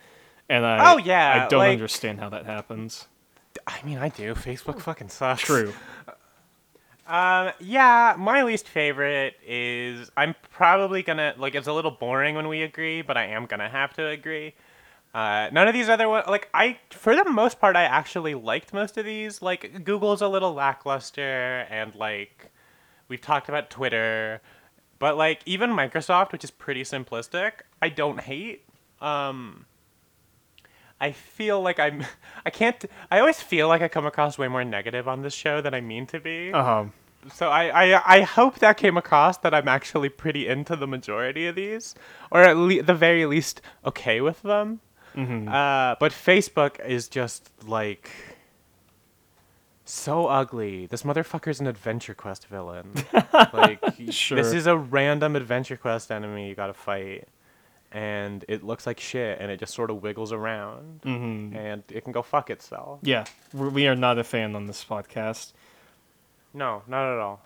[0.48, 3.08] And I Oh, yeah, I don't like- understand how that happens.
[3.66, 4.32] I mean, I do.
[4.36, 5.42] Facebook fucking sucks.
[5.42, 5.72] True.
[7.10, 12.46] Um, yeah, my least favorite is I'm probably gonna like it's a little boring when
[12.46, 14.54] we agree, but I am gonna have to agree.
[15.12, 18.72] Uh, none of these other ones, like I, for the most part, I actually liked
[18.72, 19.42] most of these.
[19.42, 22.52] Like Google's a little lackluster, and like
[23.08, 24.40] we've talked about Twitter,
[25.00, 27.52] but like even Microsoft, which is pretty simplistic,
[27.82, 28.62] I don't hate.
[29.00, 29.66] Um,
[31.00, 32.04] I feel like I'm,
[32.46, 32.84] I can't.
[33.10, 35.80] I always feel like I come across way more negative on this show than I
[35.80, 36.52] mean to be.
[36.52, 36.84] Uh-huh.
[37.34, 41.46] So I, I, I hope that came across that I'm actually pretty into the majority
[41.46, 41.94] of these,
[42.30, 44.80] or at le- the very least okay with them.
[45.16, 48.10] Uh, but Facebook is just like
[49.84, 50.86] so ugly.
[50.86, 52.92] This motherfucker's an Adventure Quest villain.
[53.52, 54.36] like Sure.
[54.36, 57.26] this is a random Adventure Quest enemy you gotta fight,
[57.90, 61.56] and it looks like shit, and it just sort of wiggles around, Mhm.
[61.56, 63.00] and it can go fuck itself.
[63.02, 65.52] Yeah, we are not a fan on this podcast.
[66.52, 67.40] No, not at all.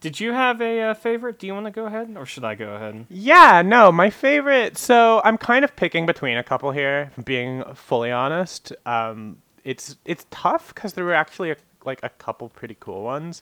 [0.00, 1.38] Did you have a uh, favorite?
[1.38, 3.06] Do you want to go ahead, or should I go ahead?
[3.08, 4.76] Yeah, no, my favorite.
[4.76, 7.10] So I'm kind of picking between a couple here.
[7.24, 11.56] Being fully honest, um, it's it's tough because there were actually a,
[11.86, 13.40] like a couple pretty cool ones.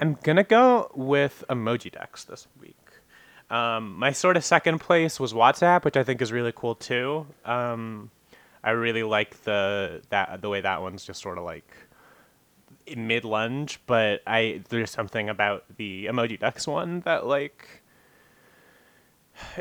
[0.00, 2.76] I'm gonna go with emojidex this week.
[3.50, 7.26] Um, my sort of second place was WhatsApp, which I think is really cool too.
[7.44, 8.10] Um,
[8.64, 11.70] I really like the that the way that one's just sort of like
[12.96, 17.82] mid lunge, but I there's something about the emojidex one that like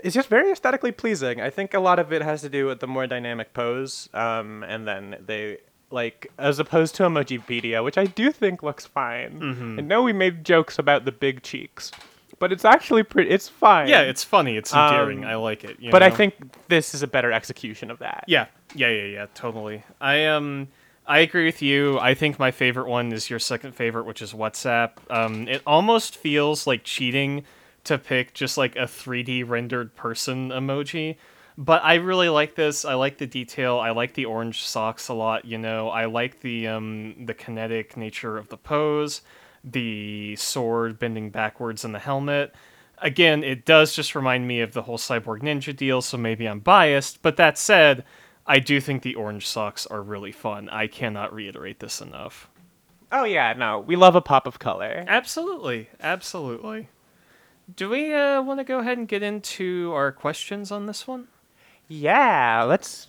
[0.03, 1.41] it's just very aesthetically pleasing.
[1.41, 4.63] I think a lot of it has to do with the more dynamic pose, um,
[4.63, 5.59] and then they
[5.89, 9.39] like as opposed to Emojipedia, which I do think looks fine.
[9.39, 9.79] Mm-hmm.
[9.79, 11.91] I know we made jokes about the big cheeks,
[12.39, 13.29] but it's actually pretty.
[13.29, 13.87] It's fine.
[13.87, 14.57] Yeah, it's funny.
[14.57, 15.23] It's endearing.
[15.23, 15.79] Um, I like it.
[15.79, 16.35] you But I think
[16.67, 18.25] this is a better execution of that.
[18.27, 19.83] Yeah, yeah, yeah, yeah, totally.
[20.01, 20.67] I um
[21.07, 21.97] I agree with you.
[21.99, 24.91] I think my favorite one is your second favorite, which is WhatsApp.
[25.09, 27.45] Um, it almost feels like cheating
[27.85, 31.15] to pick just like a 3D rendered person emoji.
[31.57, 32.83] But I really like this.
[32.83, 33.79] I like the detail.
[33.79, 35.45] I like the orange socks a lot.
[35.45, 39.21] You know, I like the um the kinetic nature of the pose,
[39.63, 42.53] the sword bending backwards in the helmet.
[42.99, 46.59] Again, it does just remind me of the whole Cyborg Ninja deal, so maybe I'm
[46.59, 47.21] biased.
[47.21, 48.03] But that said,
[48.47, 50.69] I do think the orange socks are really fun.
[50.69, 52.49] I cannot reiterate this enough.
[53.11, 55.05] Oh yeah, no, we love a pop of color.
[55.07, 56.89] Absolutely, absolutely.
[57.73, 61.27] Do we uh, want to go ahead and get into our questions on this one?
[61.89, 63.07] Yeah, let's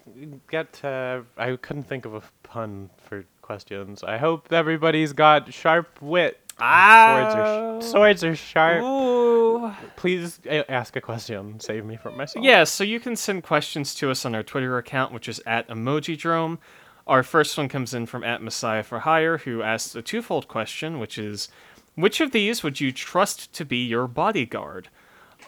[0.50, 0.84] get.
[0.84, 4.04] Uh, I couldn't think of a pun for questions.
[4.04, 6.40] I hope everybody's got sharp wit.
[6.60, 7.20] Ah.
[7.20, 8.82] Swords are sh- swords are sharp.
[8.82, 9.72] Ooh.
[9.96, 11.60] Please ask a question.
[11.60, 12.44] Save me from myself.
[12.44, 15.68] Yeah, so you can send questions to us on our Twitter account, which is at
[15.68, 16.58] Emojidrome.
[17.06, 20.98] Our first one comes in from at Messiah for Hire, who asks a twofold question,
[20.98, 21.48] which is,
[21.94, 24.88] which of these would you trust to be your bodyguard?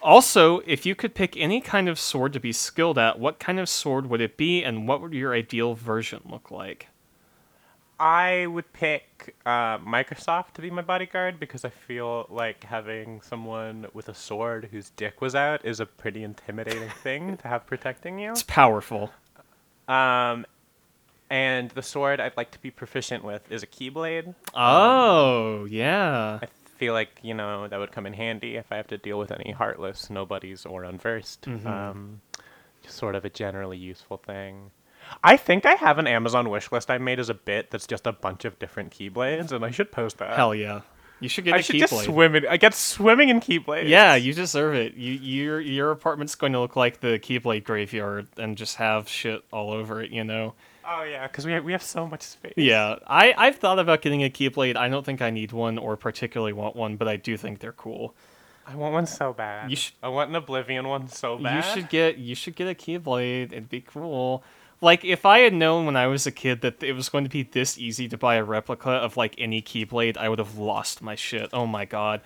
[0.03, 3.61] Also, if you could pick any kind of sword to be skilled at, what kind
[3.61, 6.87] of sword would it be, and what would your ideal version look like?
[8.01, 13.87] I would pick uh, Microsoft to be my bodyguard because I feel like having someone
[13.93, 18.19] with a sword whose dick was out is a pretty intimidating thing to have protecting
[18.19, 18.31] you.
[18.31, 19.13] It's powerful.
[19.87, 20.47] Um,
[21.29, 24.35] and the sword I'd like to be proficient with is a keyblade.
[24.55, 26.39] Oh, yeah.
[26.43, 26.47] I
[26.79, 29.31] feel like you know that would come in handy if I have to deal with
[29.31, 31.47] any heartless nobodies or unversed.
[31.67, 32.23] Um,
[32.83, 34.71] just sort of a generally useful thing.
[35.23, 38.07] I think I have an Amazon wish list I made as a bit that's just
[38.07, 40.35] a bunch of different keyblades, and I should post that.
[40.37, 40.81] Hell yeah.
[41.21, 41.81] You should get I a should keyblade.
[41.81, 42.47] just swim in.
[42.47, 43.89] I get swimming in keyblades.
[43.89, 44.95] Yeah, you deserve it.
[44.95, 49.45] You your your apartment's going to look like the Keyblade graveyard and just have shit
[49.53, 50.55] all over it, you know.
[50.89, 52.55] Oh yeah, because we have, we have so much space.
[52.57, 54.77] Yeah, I I've thought about getting a Keyblade.
[54.77, 57.73] I don't think I need one or particularly want one, but I do think they're
[57.73, 58.15] cool.
[58.67, 59.69] I want one so bad.
[59.71, 61.57] You should- I want an Oblivion one so bad.
[61.57, 63.53] You should get you should get a Keyblade.
[63.53, 64.43] It'd be cool.
[64.81, 67.31] Like if I had known when I was a kid that it was going to
[67.31, 71.03] be this easy to buy a replica of like any Keyblade, I would have lost
[71.03, 71.51] my shit.
[71.53, 72.23] Oh my god.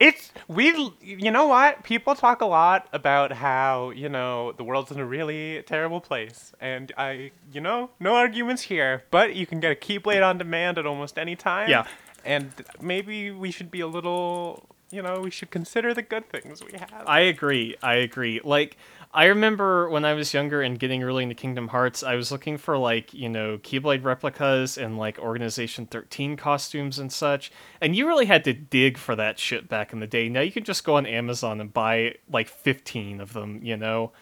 [0.00, 0.92] It's we.
[1.02, 1.82] You know what?
[1.82, 6.52] People talk a lot about how you know the world's in a really terrible place,
[6.60, 9.02] and I, you know, no arguments here.
[9.10, 11.68] But you can get a Keyblade on demand at almost any time.
[11.68, 11.86] Yeah.
[12.24, 14.68] And maybe we should be a little.
[14.90, 17.02] You know, we should consider the good things we have.
[17.06, 17.76] I agree.
[17.82, 18.40] I agree.
[18.42, 18.76] Like
[19.12, 22.58] I remember when I was younger and getting really into Kingdom Hearts, I was looking
[22.58, 27.50] for like, you know, Keyblade replicas and like Organization 13 costumes and such.
[27.80, 30.28] And you really had to dig for that shit back in the day.
[30.28, 34.12] Now you can just go on Amazon and buy like 15 of them, you know.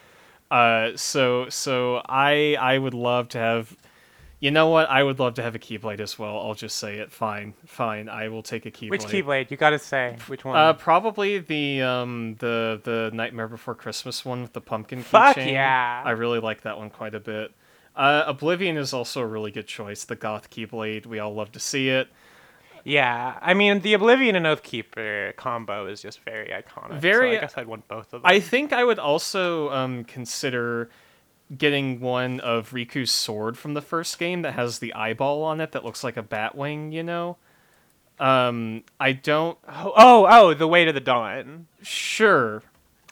[0.50, 3.76] Uh so so I I would love to have
[4.38, 4.88] you know what?
[4.90, 6.38] I would love to have a Keyblade as well.
[6.38, 7.10] I'll just say it.
[7.10, 7.54] Fine.
[7.66, 8.08] Fine.
[8.08, 8.90] I will take a Keyblade.
[8.90, 9.50] Which Keyblade?
[9.50, 10.56] You gotta say which one.
[10.56, 15.52] Uh, probably the um the the Nightmare Before Christmas one with the pumpkin Fuck keychain.
[15.52, 16.02] yeah.
[16.04, 17.52] I really like that one quite a bit.
[17.94, 20.04] Uh, Oblivion is also a really good choice.
[20.04, 22.08] The Goth Keyblade, we all love to see it.
[22.84, 27.00] yeah, I mean the Oblivion and Oathkeeper combo is just very iconic.
[27.00, 28.30] Very- So I guess I'd want both of them.
[28.30, 30.90] I think I would also um consider
[31.56, 35.72] getting one of Riku's sword from the first game that has the eyeball on it
[35.72, 36.92] that looks like a bat wing.
[36.92, 37.36] You know.
[38.18, 39.58] Um, I don't.
[39.68, 41.66] Oh, oh, oh, the Way to the Dawn.
[41.82, 42.62] Sure.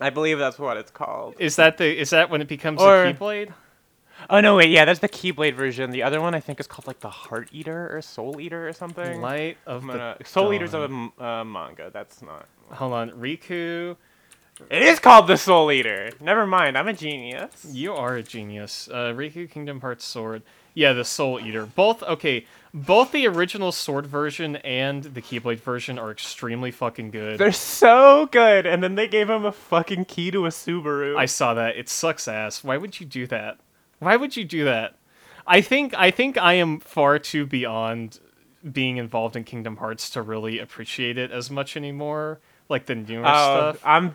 [0.01, 1.35] I believe that's what it's called.
[1.39, 1.85] Is that the?
[2.01, 3.53] Is that when it becomes Or- a Keyblade?
[4.31, 5.91] Oh no, wait, yeah, that's the Keyblade version.
[5.91, 8.73] The other one I think is called like the Heart Eater or Soul Eater or
[8.73, 9.21] something.
[9.21, 11.91] Light of I'm the gonna- Soul Eater's of a uh, manga.
[11.93, 12.47] That's not.
[12.71, 13.97] Hold on, Riku.
[14.71, 16.11] It is called the Soul Eater.
[16.21, 17.67] Never mind, I'm a genius.
[17.71, 18.89] You are a genius.
[18.91, 20.43] Uh, Riku Kingdom Hearts Sword.
[20.75, 21.67] Yeah, the Soul Eater.
[21.67, 22.47] Both okay.
[22.73, 27.39] Both the original Sword version and the Keyblade version are extremely fucking good.
[27.39, 31.17] They're so good, and then they gave him a fucking key to a Subaru.
[31.17, 31.77] I saw that.
[31.77, 32.65] It sucks ass.
[32.65, 33.59] Why would you do that?
[34.01, 34.97] Why would you do that?
[35.47, 38.19] I think I think I am far too beyond
[38.73, 42.41] being involved in Kingdom Hearts to really appreciate it as much anymore.
[42.69, 43.81] Like the newer Oh, stuff.
[43.85, 44.15] I'm.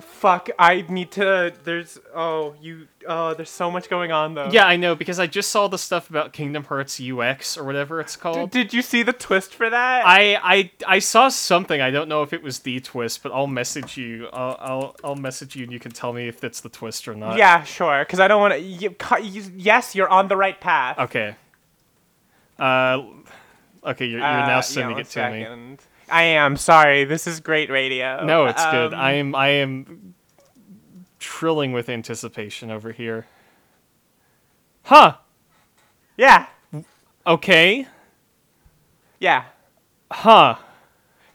[0.00, 0.48] Fuck!
[0.58, 1.52] I need to.
[1.62, 2.00] There's.
[2.14, 2.88] Oh, you.
[3.06, 4.48] Oh, there's so much going on though.
[4.50, 8.00] Yeah, I know because I just saw the stuff about Kingdom Hearts UX or whatever
[8.00, 8.50] it's D- called.
[8.50, 10.02] did you see the twist for that?
[10.04, 11.80] I, I I saw something.
[11.80, 14.28] I don't know if it was the twist, but I'll message you.
[14.32, 17.14] I'll I'll, I'll message you, and you can tell me if it's the twist or
[17.14, 17.36] not.
[17.38, 18.00] yeah, sure.
[18.04, 18.60] Because I don't want to.
[18.60, 20.98] You, you, yes, you're on the right path.
[20.98, 21.36] Okay.
[22.58, 23.02] Uh,
[23.84, 24.06] okay.
[24.06, 25.76] You're, you're now Uh, sending yeah, it to me.
[26.14, 27.02] I am sorry.
[27.02, 28.24] This is great radio.
[28.24, 28.94] No, it's good.
[28.94, 30.14] Um, I am I am
[31.18, 33.26] trilling with anticipation over here.
[34.84, 35.16] Huh.
[36.16, 36.46] Yeah.
[37.26, 37.88] Okay.
[39.18, 39.46] Yeah.
[40.08, 40.54] Huh.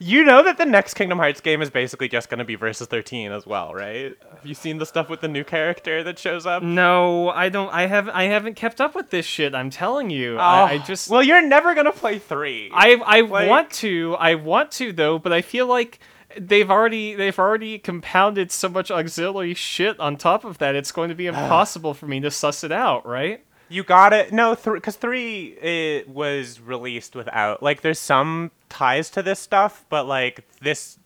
[0.01, 2.87] You know that the next Kingdom Hearts game is basically just going to be versus
[2.87, 4.15] 13 as well, right?
[4.33, 6.63] Have you seen the stuff with the new character that shows up?
[6.63, 7.67] No, I don't.
[7.73, 8.07] I have.
[8.07, 9.53] I haven't kept up with this shit.
[9.53, 10.37] I'm telling you.
[10.37, 11.09] I, I Oh, just.
[11.09, 12.71] Well, you're never going to play 3.
[12.73, 14.15] I I Like- want to.
[14.19, 15.99] I want to though, but I feel like
[16.37, 20.75] they've already they've already compounded so much auxiliary shit on top of that.
[20.75, 23.43] It's going to be impossible for me to suss it out, right?
[23.69, 24.33] You got it.
[24.33, 27.81] No, because three it was released without like.
[27.81, 30.97] There's some ties to this stuff, but like this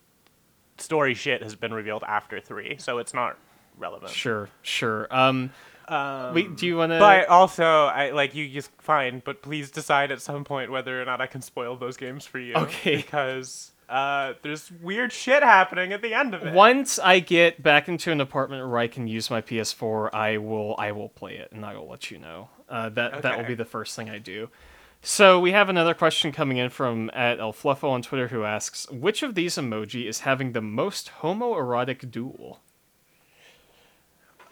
[0.78, 3.36] story shit has been revealed after three, so it's not
[3.78, 4.10] relevant.
[4.12, 5.06] Sure, sure.
[5.10, 5.52] Um,
[5.86, 6.98] Um, Wait, do you want to?
[6.98, 11.04] but also, I like you just fine, but please decide at some point whether or
[11.04, 12.54] not I can spoil those games for you.
[12.54, 12.96] Okay.
[12.96, 16.54] Because uh, there's weird shit happening at the end of it.
[16.54, 20.74] Once I get back into an apartment where I can use my PS4, I will
[20.78, 22.48] I will play it and I will let you know.
[22.68, 24.48] Uh, that that will be the first thing I do.
[25.02, 28.90] So we have another question coming in from at El Fluffo on Twitter who asks,
[28.90, 32.60] which of these emoji is having the most homoerotic duel?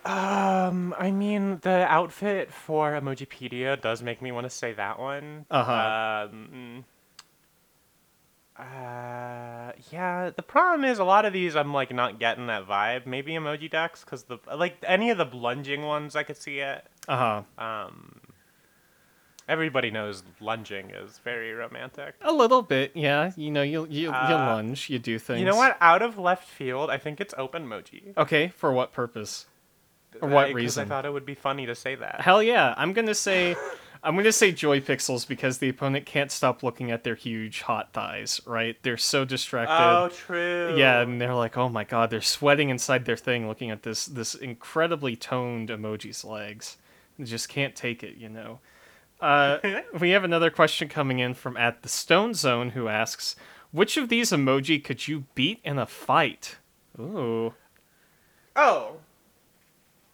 [0.05, 5.47] Um, I mean, the outfit for Emojipedia does make me want to say that one.
[5.51, 6.29] Uh-huh.
[6.31, 6.85] Um,
[8.63, 10.31] uh, yeah.
[10.35, 13.07] The problem is a lot of these I'm like not getting that vibe.
[13.07, 16.87] Maybe emojidex, because the like any of the lunging ones I could see it.
[17.09, 17.65] Uh huh.
[17.65, 18.21] Um,
[19.49, 22.15] everybody knows lunging is very romantic.
[22.23, 23.33] A little bit, yeah.
[23.37, 25.41] You know, you you you Uh, lunge, you do things.
[25.41, 25.77] You know what?
[25.81, 28.17] Out of left field, I think it's OpenMoji.
[28.17, 29.47] Okay, for what purpose?
[30.19, 30.85] For Uh, what 'cause reason?
[30.85, 32.21] I thought it would be funny to say that.
[32.21, 32.75] Hell yeah!
[32.77, 33.57] I'm gonna say,
[34.05, 38.41] I'm gonna say JoyPixels because the opponent can't stop looking at their huge hot thighs.
[38.47, 38.77] Right?
[38.83, 39.75] They're so distracted.
[39.75, 40.75] Oh, true.
[40.77, 44.07] Yeah, and they're like, oh my god, they're sweating inside their thing, looking at this
[44.07, 46.79] this incredibly toned emoji's legs.
[47.19, 48.61] They just can't take it, you know.
[49.21, 49.59] Uh,
[50.01, 53.37] we have another question coming in from at the Stone Zone who asks,
[53.71, 56.57] which of these emoji could you beat in a fight?
[56.99, 57.55] Ooh.
[58.55, 58.97] Oh.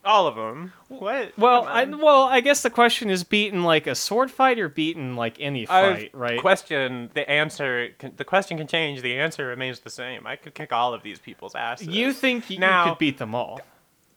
[0.04, 0.72] All of them.
[0.88, 1.36] What?
[1.36, 5.16] Well, I well, I guess the question is beaten like a sword fight or beaten
[5.16, 6.40] like any fight, right?
[6.40, 7.10] Question.
[7.14, 7.90] The answer.
[7.98, 9.02] Can, the question can change.
[9.02, 10.26] The answer remains the same.
[10.26, 11.88] I could kick all of these people's asses.
[11.88, 13.60] you think y- you Now- could beat them all?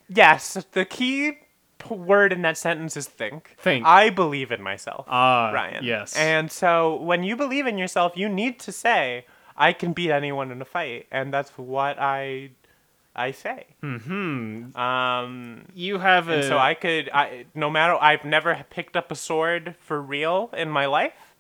[0.08, 0.54] Yes.
[0.72, 1.40] The key
[1.80, 3.56] p- word in that sentence is think.
[3.58, 3.86] Think.
[3.86, 5.84] I believe in myself, Ah, Ryan.
[5.84, 6.16] yes.
[6.16, 9.26] And so when you believe in yourself, you need to say,
[9.58, 12.52] "I can beat anyone in a fight," and that's what I,
[13.16, 13.66] I say.
[13.82, 14.76] Hmm.
[14.76, 15.66] Um.
[15.74, 19.16] You have a And so I could, I no matter, I've never picked up a
[19.16, 21.36] sword for real in my life.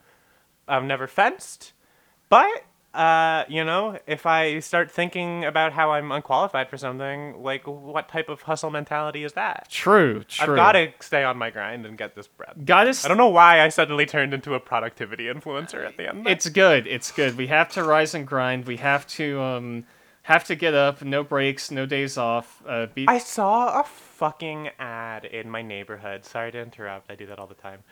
[0.67, 1.73] I've never fenced,
[2.29, 2.63] but
[2.93, 8.09] uh, you know, if I start thinking about how I'm unqualified for something, like what
[8.09, 9.67] type of hustle mentality is that?
[9.69, 10.23] true.
[10.25, 10.53] True.
[10.53, 12.65] I've got to stay on my grind and get this bread.
[12.65, 13.05] Got to.
[13.05, 16.27] I don't know why I suddenly turned into a productivity influencer at the end.
[16.27, 16.85] It's good.
[16.85, 17.37] It's good.
[17.37, 18.65] We have to rise and grind.
[18.65, 19.85] We have to um
[20.31, 21.01] have to get up.
[21.03, 21.71] No breaks.
[21.71, 22.61] No days off.
[22.65, 23.09] Uh, beat.
[23.09, 26.25] I saw a fucking ad in my neighborhood.
[26.25, 27.11] Sorry to interrupt.
[27.11, 27.83] I do that all the time.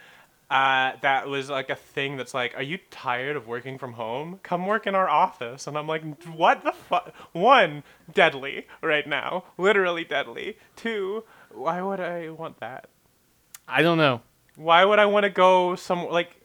[0.50, 4.40] Uh, that was like a thing that's like, are you tired of working from home?
[4.42, 5.68] Come work in our office.
[5.68, 7.14] And I'm like, what the fuck?
[7.34, 9.44] One, deadly right now.
[9.60, 10.58] Literally deadly.
[10.76, 12.90] Two, why would I want that?
[13.68, 14.22] I don't know.
[14.56, 16.36] Why would I want to go some like?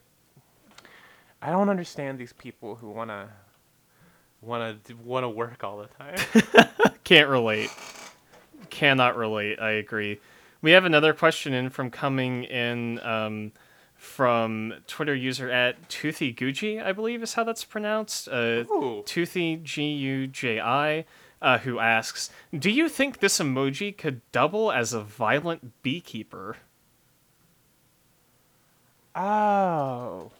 [1.41, 2.91] I don't understand these people who
[4.45, 6.69] wanna wanna wanna work all the time.
[7.03, 7.69] Can't relate.
[8.69, 9.59] Cannot relate.
[9.59, 10.19] I agree.
[10.61, 13.51] We have another question in from coming in um,
[13.95, 18.27] from Twitter user at Toothy Guji, I believe is how that's pronounced.
[18.27, 19.03] Uh, Ooh.
[19.05, 21.05] Toothy G U J I,
[21.41, 26.57] uh, who asks, "Do you think this emoji could double as a violent beekeeper?"
[29.15, 30.31] Oh.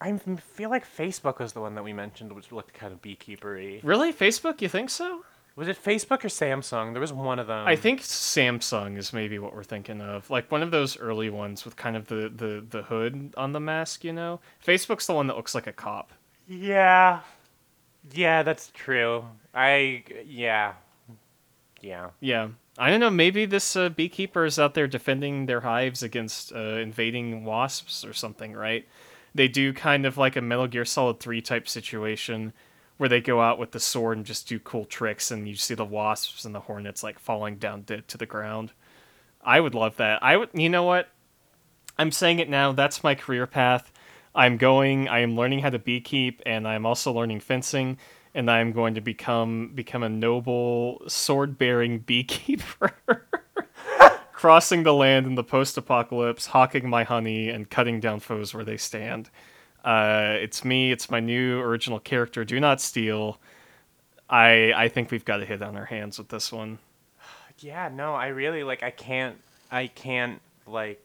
[0.00, 3.80] I feel like Facebook was the one that we mentioned, which looked kind of beekeepery.
[3.82, 4.60] Really, Facebook?
[4.60, 5.24] You think so?
[5.56, 6.92] Was it Facebook or Samsung?
[6.92, 7.66] There was one of them.
[7.66, 11.64] I think Samsung is maybe what we're thinking of, like one of those early ones
[11.64, 14.04] with kind of the the the hood on the mask.
[14.04, 16.12] You know, Facebook's the one that looks like a cop.
[16.46, 17.20] Yeah.
[18.12, 19.24] Yeah, that's true.
[19.52, 20.04] I.
[20.24, 20.74] Yeah.
[21.80, 22.10] Yeah.
[22.20, 22.48] Yeah.
[22.78, 23.10] I don't know.
[23.10, 28.12] Maybe this uh, beekeeper is out there defending their hives against uh, invading wasps or
[28.12, 28.86] something, right?
[29.34, 32.52] They do kind of like a Metal Gear Solid 3 type situation
[32.96, 35.74] where they go out with the sword and just do cool tricks, and you see
[35.74, 38.72] the wasps and the hornets like falling down dead to the ground.
[39.42, 40.22] I would love that.
[40.22, 40.50] I would.
[40.52, 41.08] You know what?
[41.96, 42.72] I'm saying it now.
[42.72, 43.92] That's my career path.
[44.34, 45.08] I'm going.
[45.08, 47.98] I am learning how to beekeep, and I'm also learning fencing.
[48.34, 52.92] And I'm going to become become a noble sword-bearing beekeeper,
[54.38, 58.76] crossing the land in the post-apocalypse, hawking my honey and cutting down foes where they
[58.76, 59.28] stand.
[59.84, 60.92] Uh, it's me.
[60.92, 62.44] It's my new original character.
[62.44, 63.40] Do not steal.
[64.30, 66.78] I I think we've got a hit on our hands with this one.
[67.60, 69.36] Yeah, no, I really like I can't
[69.72, 71.04] I can't like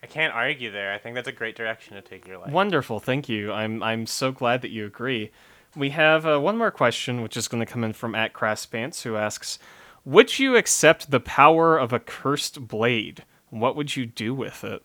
[0.00, 0.92] I can't argue there.
[0.92, 2.52] I think that's a great direction to take your life.
[2.52, 3.50] Wonderful, thank you.
[3.50, 5.32] I'm I'm so glad that you agree.
[5.74, 8.64] We have uh, one more question, which is going to come in from at Crass
[8.66, 9.58] Pants, who asks,
[10.04, 13.24] "Would you accept the power of a cursed blade?
[13.50, 14.82] What would you do with it?"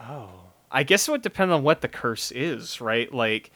[0.00, 0.30] Oh.
[0.70, 3.12] I guess it would depend on what the curse is, right?
[3.12, 3.50] Like,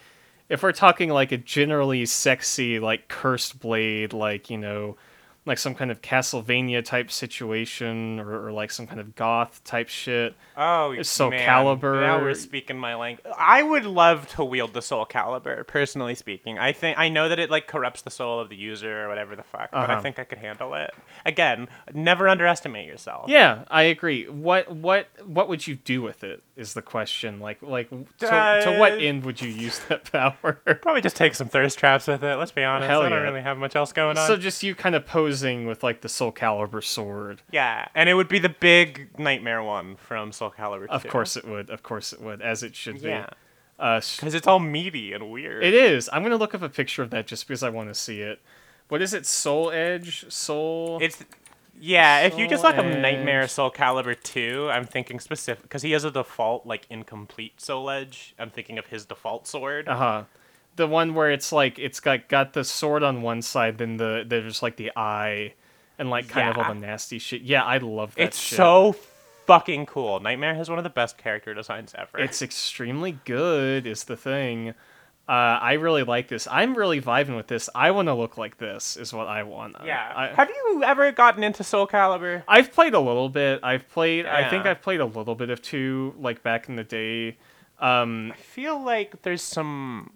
[0.48, 4.96] if we're talking like a generally sexy, like cursed blade, like you know,
[5.44, 9.88] like some kind of Castlevania type situation or, or like some kind of goth type
[9.88, 10.34] shit.
[10.56, 11.40] Oh, Soul man.
[11.40, 12.00] Soul Calibur.
[12.00, 13.26] Now we're speaking my language.
[13.36, 16.58] I would love to wield the Soul Calibur, personally speaking.
[16.58, 19.34] I think I know that it like corrupts the soul of the user or whatever
[19.34, 20.02] the fuck, but I Uh-huh.
[20.02, 20.92] think I could handle it.
[21.26, 23.28] Again, never underestimate yourself.
[23.28, 24.28] Yeah, I agree.
[24.28, 27.40] What what what would you do with it is the question.
[27.40, 28.34] Like like to, to
[28.74, 30.60] Uh, what end would you use that power?
[30.82, 32.36] Probably just take some thirst traps with it.
[32.36, 32.88] Let's be honest.
[32.88, 33.24] Hell I don't yeah.
[33.24, 34.26] really have much else going on.
[34.26, 35.04] so just you kind of
[35.40, 37.42] with like the Soul Calibur sword.
[37.50, 40.86] yeah, and it would be the big nightmare one from Soul Calibur.
[40.88, 41.70] Of course it would.
[41.70, 43.32] Of course it would, as it should Yeah, be.
[43.78, 45.64] Uh, because it's all meaty and weird.
[45.64, 46.08] it is.
[46.12, 48.40] I'm gonna look up a picture of that just because I want to see it.
[48.88, 49.24] What is it?
[49.26, 50.26] Soul Edge?
[50.30, 50.98] Soul?
[51.00, 51.24] It's
[51.80, 52.20] yeah.
[52.20, 55.92] if you just Soul look up Nightmare Soul Calibur two, I'm thinking specific because he
[55.92, 58.34] has a default like incomplete Soul Edge.
[58.38, 59.88] I'm thinking of his default sword.
[59.88, 60.22] Uh huh.
[60.76, 64.24] The one where it's like it's got got the sword on one side, then the
[64.26, 65.54] there's like the eye,
[65.98, 67.42] and like kind of all the nasty shit.
[67.42, 68.22] Yeah, I love that.
[68.22, 68.56] it's shit.
[68.56, 68.96] so
[69.46, 70.20] fucking cool.
[70.20, 72.18] Nightmare has one of the best character designs ever.
[72.18, 73.86] It's extremely good.
[73.86, 74.74] Is the thing.
[75.28, 76.48] Uh, I really like this.
[76.50, 77.70] I'm really vibing with this.
[77.74, 78.96] I want to look like this.
[78.96, 79.76] Is what I want.
[79.84, 80.12] yeah.
[80.14, 82.42] I, have you ever gotten into Soul Calibur?
[82.48, 83.60] I've played a little bit.
[83.62, 84.26] I've played.
[84.26, 87.36] I think I've played a little bit of two, like back in the day.
[87.78, 90.10] Um, I feel like there's some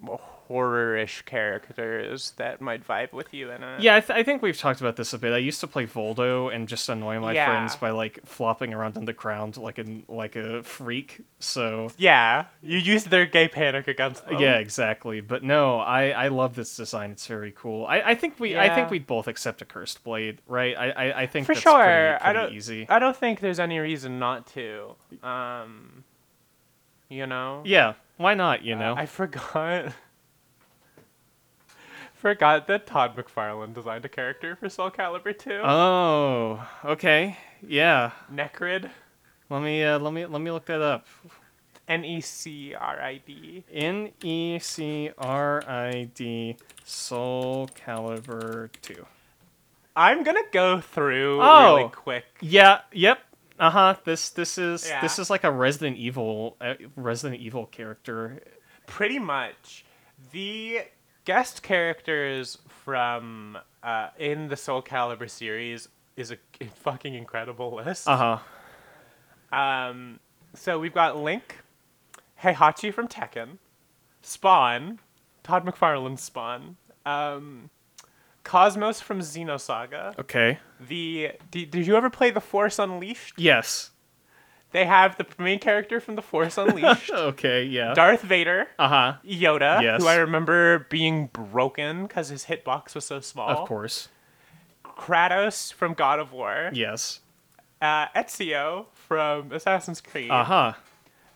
[0.49, 3.81] horror-ish characters that might vibe with you in it.
[3.81, 5.33] yeah, I, th- I think we've talked about this a bit.
[5.33, 7.47] I used to play Voldo and just annoy my Yeah.
[7.47, 11.23] friends by like flopping around on the ground like a like a freak.
[11.41, 14.39] So Yeah, you used their gay panic against them.
[14.41, 15.21] yeah, exactly.
[15.21, 17.11] But no, I I love this design.
[17.11, 17.85] It's very cool.
[17.87, 20.77] I, I think we I think we'd both accept a cursed blade, right?
[20.77, 21.75] I I, I think for that's sure.
[21.85, 22.53] Pretty, I don't.
[22.53, 22.87] easy.
[22.89, 24.95] I don't think there's any reason not to.
[25.23, 26.05] Um,
[27.09, 27.63] you know.
[27.65, 28.63] yeah, why not?
[28.65, 28.95] You know.
[28.97, 29.93] I forgot.
[32.17, 35.61] forgot that Todd McFarlane designed a character for Soul Calibur 2.
[35.65, 37.37] oh, okay.
[37.67, 38.13] Yeah.
[38.33, 38.91] Necrid.
[39.49, 41.07] Let me uh, let me let me look that up.
[41.89, 43.63] N E C R I D.
[43.73, 49.07] N E C R I D Soul Calibur 2.
[49.95, 51.77] I'm gonna go through Oh.
[51.77, 52.25] really quick.
[52.41, 53.21] Yeah, yep.
[53.59, 53.95] Uh-huh.
[54.05, 58.41] This this is this is like a Resident Evil uh, Resident Evil character.
[58.87, 59.85] Pretty much,
[60.33, 60.81] the
[61.27, 66.39] guest characters from uh, in the Soul Calibur series is a
[66.77, 68.09] fucking incredible list.
[68.09, 68.39] Uh-huh.
[69.57, 70.19] Um,
[70.55, 71.59] so we've got Link,
[72.43, 73.59] Heihachi from Tekken,
[74.23, 75.01] Spawn,
[75.43, 77.71] Todd McFarlane's Spawn, um,
[78.45, 80.19] Cosmos from Xenosaga.
[80.19, 80.59] Okay.
[80.81, 83.35] The did, did you ever play The Force Unleashed?
[83.37, 83.91] Yes.
[84.77, 87.95] They have the main character from The Force Unleashed, okay, yeah.
[87.95, 89.15] Darth Vader, uh-huh.
[89.25, 90.03] Yoda, Yes.
[90.03, 93.49] who I remember being broken because his hitbox was so small.
[93.49, 94.09] Of course.
[94.85, 96.69] Kratos from God of War.
[96.75, 97.21] Yes.
[97.81, 100.31] Uh, Ezio from Assassin's Creed.
[100.31, 100.75] Uh-huh.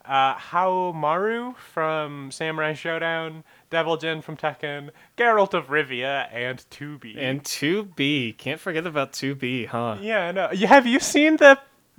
[0.05, 7.16] uh, Haomaru from Samurai Shodown, Devil Jin from Tekken, Geralt of Rivia, and 2B.
[7.16, 8.36] And 2B.
[8.36, 9.97] Can't forget about 2B, huh?
[10.03, 10.49] yeah, no.
[10.66, 11.59] Have you seen the?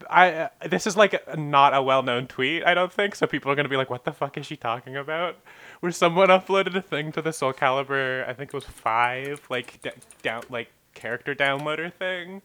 [0.10, 3.16] I uh, this is like a, not a well-known tweet, I don't think.
[3.16, 5.38] So people are gonna be like, "What the fuck is she talking about?"
[5.80, 9.82] Where someone uploaded a thing to the Soul Calibur, I think it was five, like
[9.82, 9.91] d-
[10.22, 12.41] down, like character downloader thing.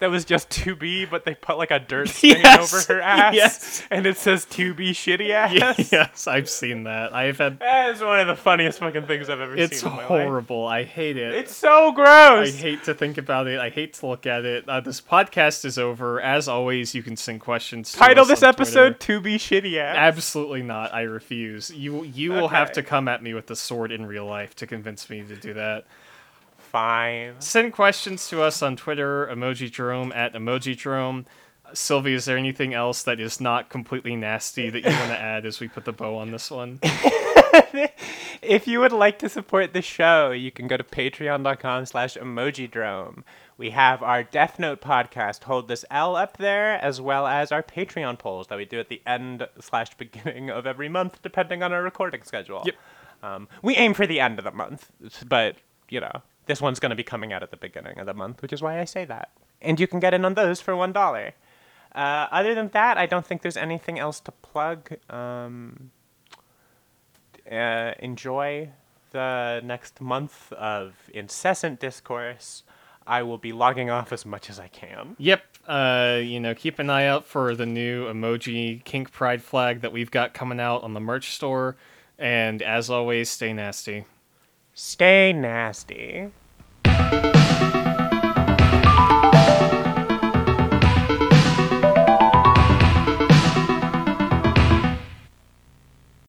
[0.00, 3.34] That was just 2B, but they put like a dirt stain Yes, over her ass,
[3.34, 3.82] yes.
[3.90, 5.30] and it says 2B shitty
[5.78, 5.90] ass.
[5.90, 7.12] yes, I've seen that.
[7.12, 9.96] I've had That is one of the funniest fucking things I've ever It's seen in
[9.96, 10.08] my life.
[10.08, 10.64] horrible.
[10.64, 11.34] I hate it.
[11.34, 12.54] It's so gross.
[12.54, 13.58] I hate to think about it.
[13.58, 14.68] I hate to look at it.
[14.68, 16.20] Uh, this podcast is over.
[16.20, 17.90] As always, you can send questions.
[17.92, 19.18] To Title this episode Twitter.
[19.18, 20.94] "To Be Shitty Ass." Absolutely not.
[20.94, 21.72] I refuse.
[21.72, 24.66] You you will have to come at me with the sword in real life to
[24.68, 25.86] convince me to do that.
[26.70, 27.34] Fine.
[27.40, 31.24] Send questions to us on Twitter, Emojidrome at Emojidrome.
[31.72, 35.44] Sylvie, is there anything else that is not completely nasty that you want to add
[35.44, 36.80] as we put the bow on this one?
[38.42, 43.24] If you would like to support the show, you can go to patreon.com slash emojidrome.
[43.56, 47.62] We have our Death Note podcast, Hold This L, up there, as well as our
[47.62, 51.72] Patreon polls that we do at the end slash beginning of every month, depending on
[51.72, 52.62] our recording schedule.
[52.64, 52.74] Yep.
[53.22, 54.90] Um, we aim for the end of the month,
[55.26, 55.56] but,
[55.88, 58.42] you know, this one's going to be coming out at the beginning of the month,
[58.42, 59.30] which is why I say that.
[59.62, 61.32] And you can get in on those for $1.
[61.94, 64.96] Uh, other than that, I don't think there's anything else to plug.
[65.08, 65.90] Um,
[67.50, 68.70] uh, enjoy
[69.12, 72.64] the next month of incessant discourse.
[73.06, 75.16] I will be logging off as much as I can.
[75.18, 75.42] Yep.
[75.66, 79.92] Uh, you know, keep an eye out for the new emoji kink pride flag that
[79.92, 81.76] we've got coming out on the merch store.
[82.18, 84.04] And as always, stay nasty.
[84.80, 86.30] Stay nasty.